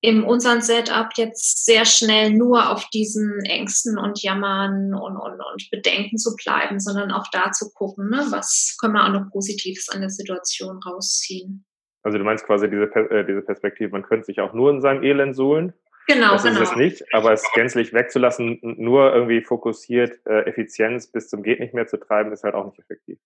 in 0.00 0.22
unserem 0.22 0.60
Setup 0.60 1.08
jetzt 1.16 1.64
sehr 1.64 1.86
schnell 1.86 2.30
nur 2.30 2.70
auf 2.70 2.88
diesen 2.90 3.40
Ängsten 3.40 3.98
und 3.98 4.22
Jammern 4.22 4.94
und, 4.94 5.16
und, 5.16 5.40
und 5.40 5.68
Bedenken 5.72 6.16
zu 6.16 6.36
bleiben, 6.36 6.78
sondern 6.78 7.10
auch 7.10 7.26
da 7.32 7.50
zu 7.50 7.72
gucken, 7.72 8.08
ne, 8.08 8.24
was 8.30 8.76
können 8.80 8.94
wir 8.94 9.04
auch 9.04 9.12
noch 9.12 9.32
Positives 9.32 9.88
an 9.88 10.00
der 10.00 10.10
Situation 10.10 10.78
rausziehen. 10.86 11.66
Also 12.02 12.18
du 12.18 12.24
meinst 12.24 12.46
quasi 12.46 12.70
diese, 12.70 12.84
äh, 12.84 13.24
diese 13.26 13.42
Perspektive, 13.42 13.90
man 13.90 14.02
könnte 14.02 14.26
sich 14.26 14.40
auch 14.40 14.52
nur 14.54 14.70
in 14.70 14.80
seinem 14.80 15.02
Elend 15.02 15.36
suhlen. 15.36 15.74
Genau, 16.06 16.32
das 16.32 16.42
genau. 16.42 16.62
ist 16.62 16.70
es 16.70 16.76
nicht, 16.76 17.14
aber 17.14 17.32
es 17.32 17.44
gänzlich 17.54 17.92
wegzulassen, 17.92 18.58
nur 18.62 19.14
irgendwie 19.14 19.42
fokussiert 19.42 20.18
äh, 20.26 20.40
Effizienz 20.42 21.06
bis 21.12 21.28
zum 21.28 21.42
geht 21.42 21.60
nicht 21.60 21.74
mehr 21.74 21.86
zu 21.86 21.98
treiben, 21.98 22.32
ist 22.32 22.42
halt 22.42 22.54
auch 22.54 22.64
nicht 22.64 22.78
effektiv. 22.78 23.18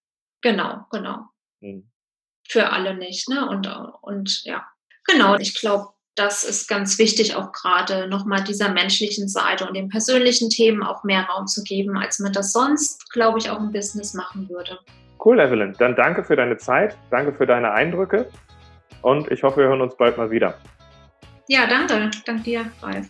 Genau, 0.43 0.85
genau. 0.91 1.29
Hm. 1.63 1.91
Für 2.47 2.71
alle 2.71 2.95
nicht, 2.95 3.29
ne? 3.31 3.49
Und, 3.49 3.67
und 4.03 4.45
ja, 4.45 4.67
genau. 5.07 5.37
Ich 5.39 5.59
glaube, 5.59 5.95
das 6.15 6.45
ist 6.45 6.69
ganz 6.69 6.99
wichtig, 6.99 7.37
auch 7.37 7.53
gerade 7.53 8.07
nochmal 8.07 8.45
dieser 8.45 8.71
menschlichen 8.71 9.29
Seite 9.29 9.67
und 9.67 9.75
den 9.75 9.89
persönlichen 9.89 10.51
Themen 10.51 10.83
auch 10.83 11.05
mehr 11.05 11.23
Raum 11.23 11.47
zu 11.47 11.63
geben, 11.63 11.97
als 11.97 12.19
man 12.19 12.33
das 12.33 12.53
sonst, 12.53 13.11
glaube 13.13 13.39
ich, 13.39 13.49
auch 13.49 13.59
im 13.59 13.73
Business 13.73 14.13
machen 14.13 14.49
würde. 14.51 14.79
Cool, 15.25 15.41
Evelyn. 15.41 15.75
Dann 15.79 15.97
danke 15.97 16.23
für 16.23 16.37
deine 16.37 16.59
Zeit, 16.59 16.99
danke 17.11 17.33
für 17.33 17.47
deine 17.47 17.73
Eindrücke 17.73 18.29
und 19.05 19.31
ich 19.31 19.43
hoffe, 19.43 19.59
wir 19.59 19.69
hören 19.69 19.83
uns 19.83 19.97
bald 19.97 20.17
mal 20.17 20.31
wieder. 20.31 20.55
Ja, 21.49 21.67
danke. 21.67 22.11
Danke 22.25 22.43
dir, 22.43 22.67
Ralf. 22.83 23.09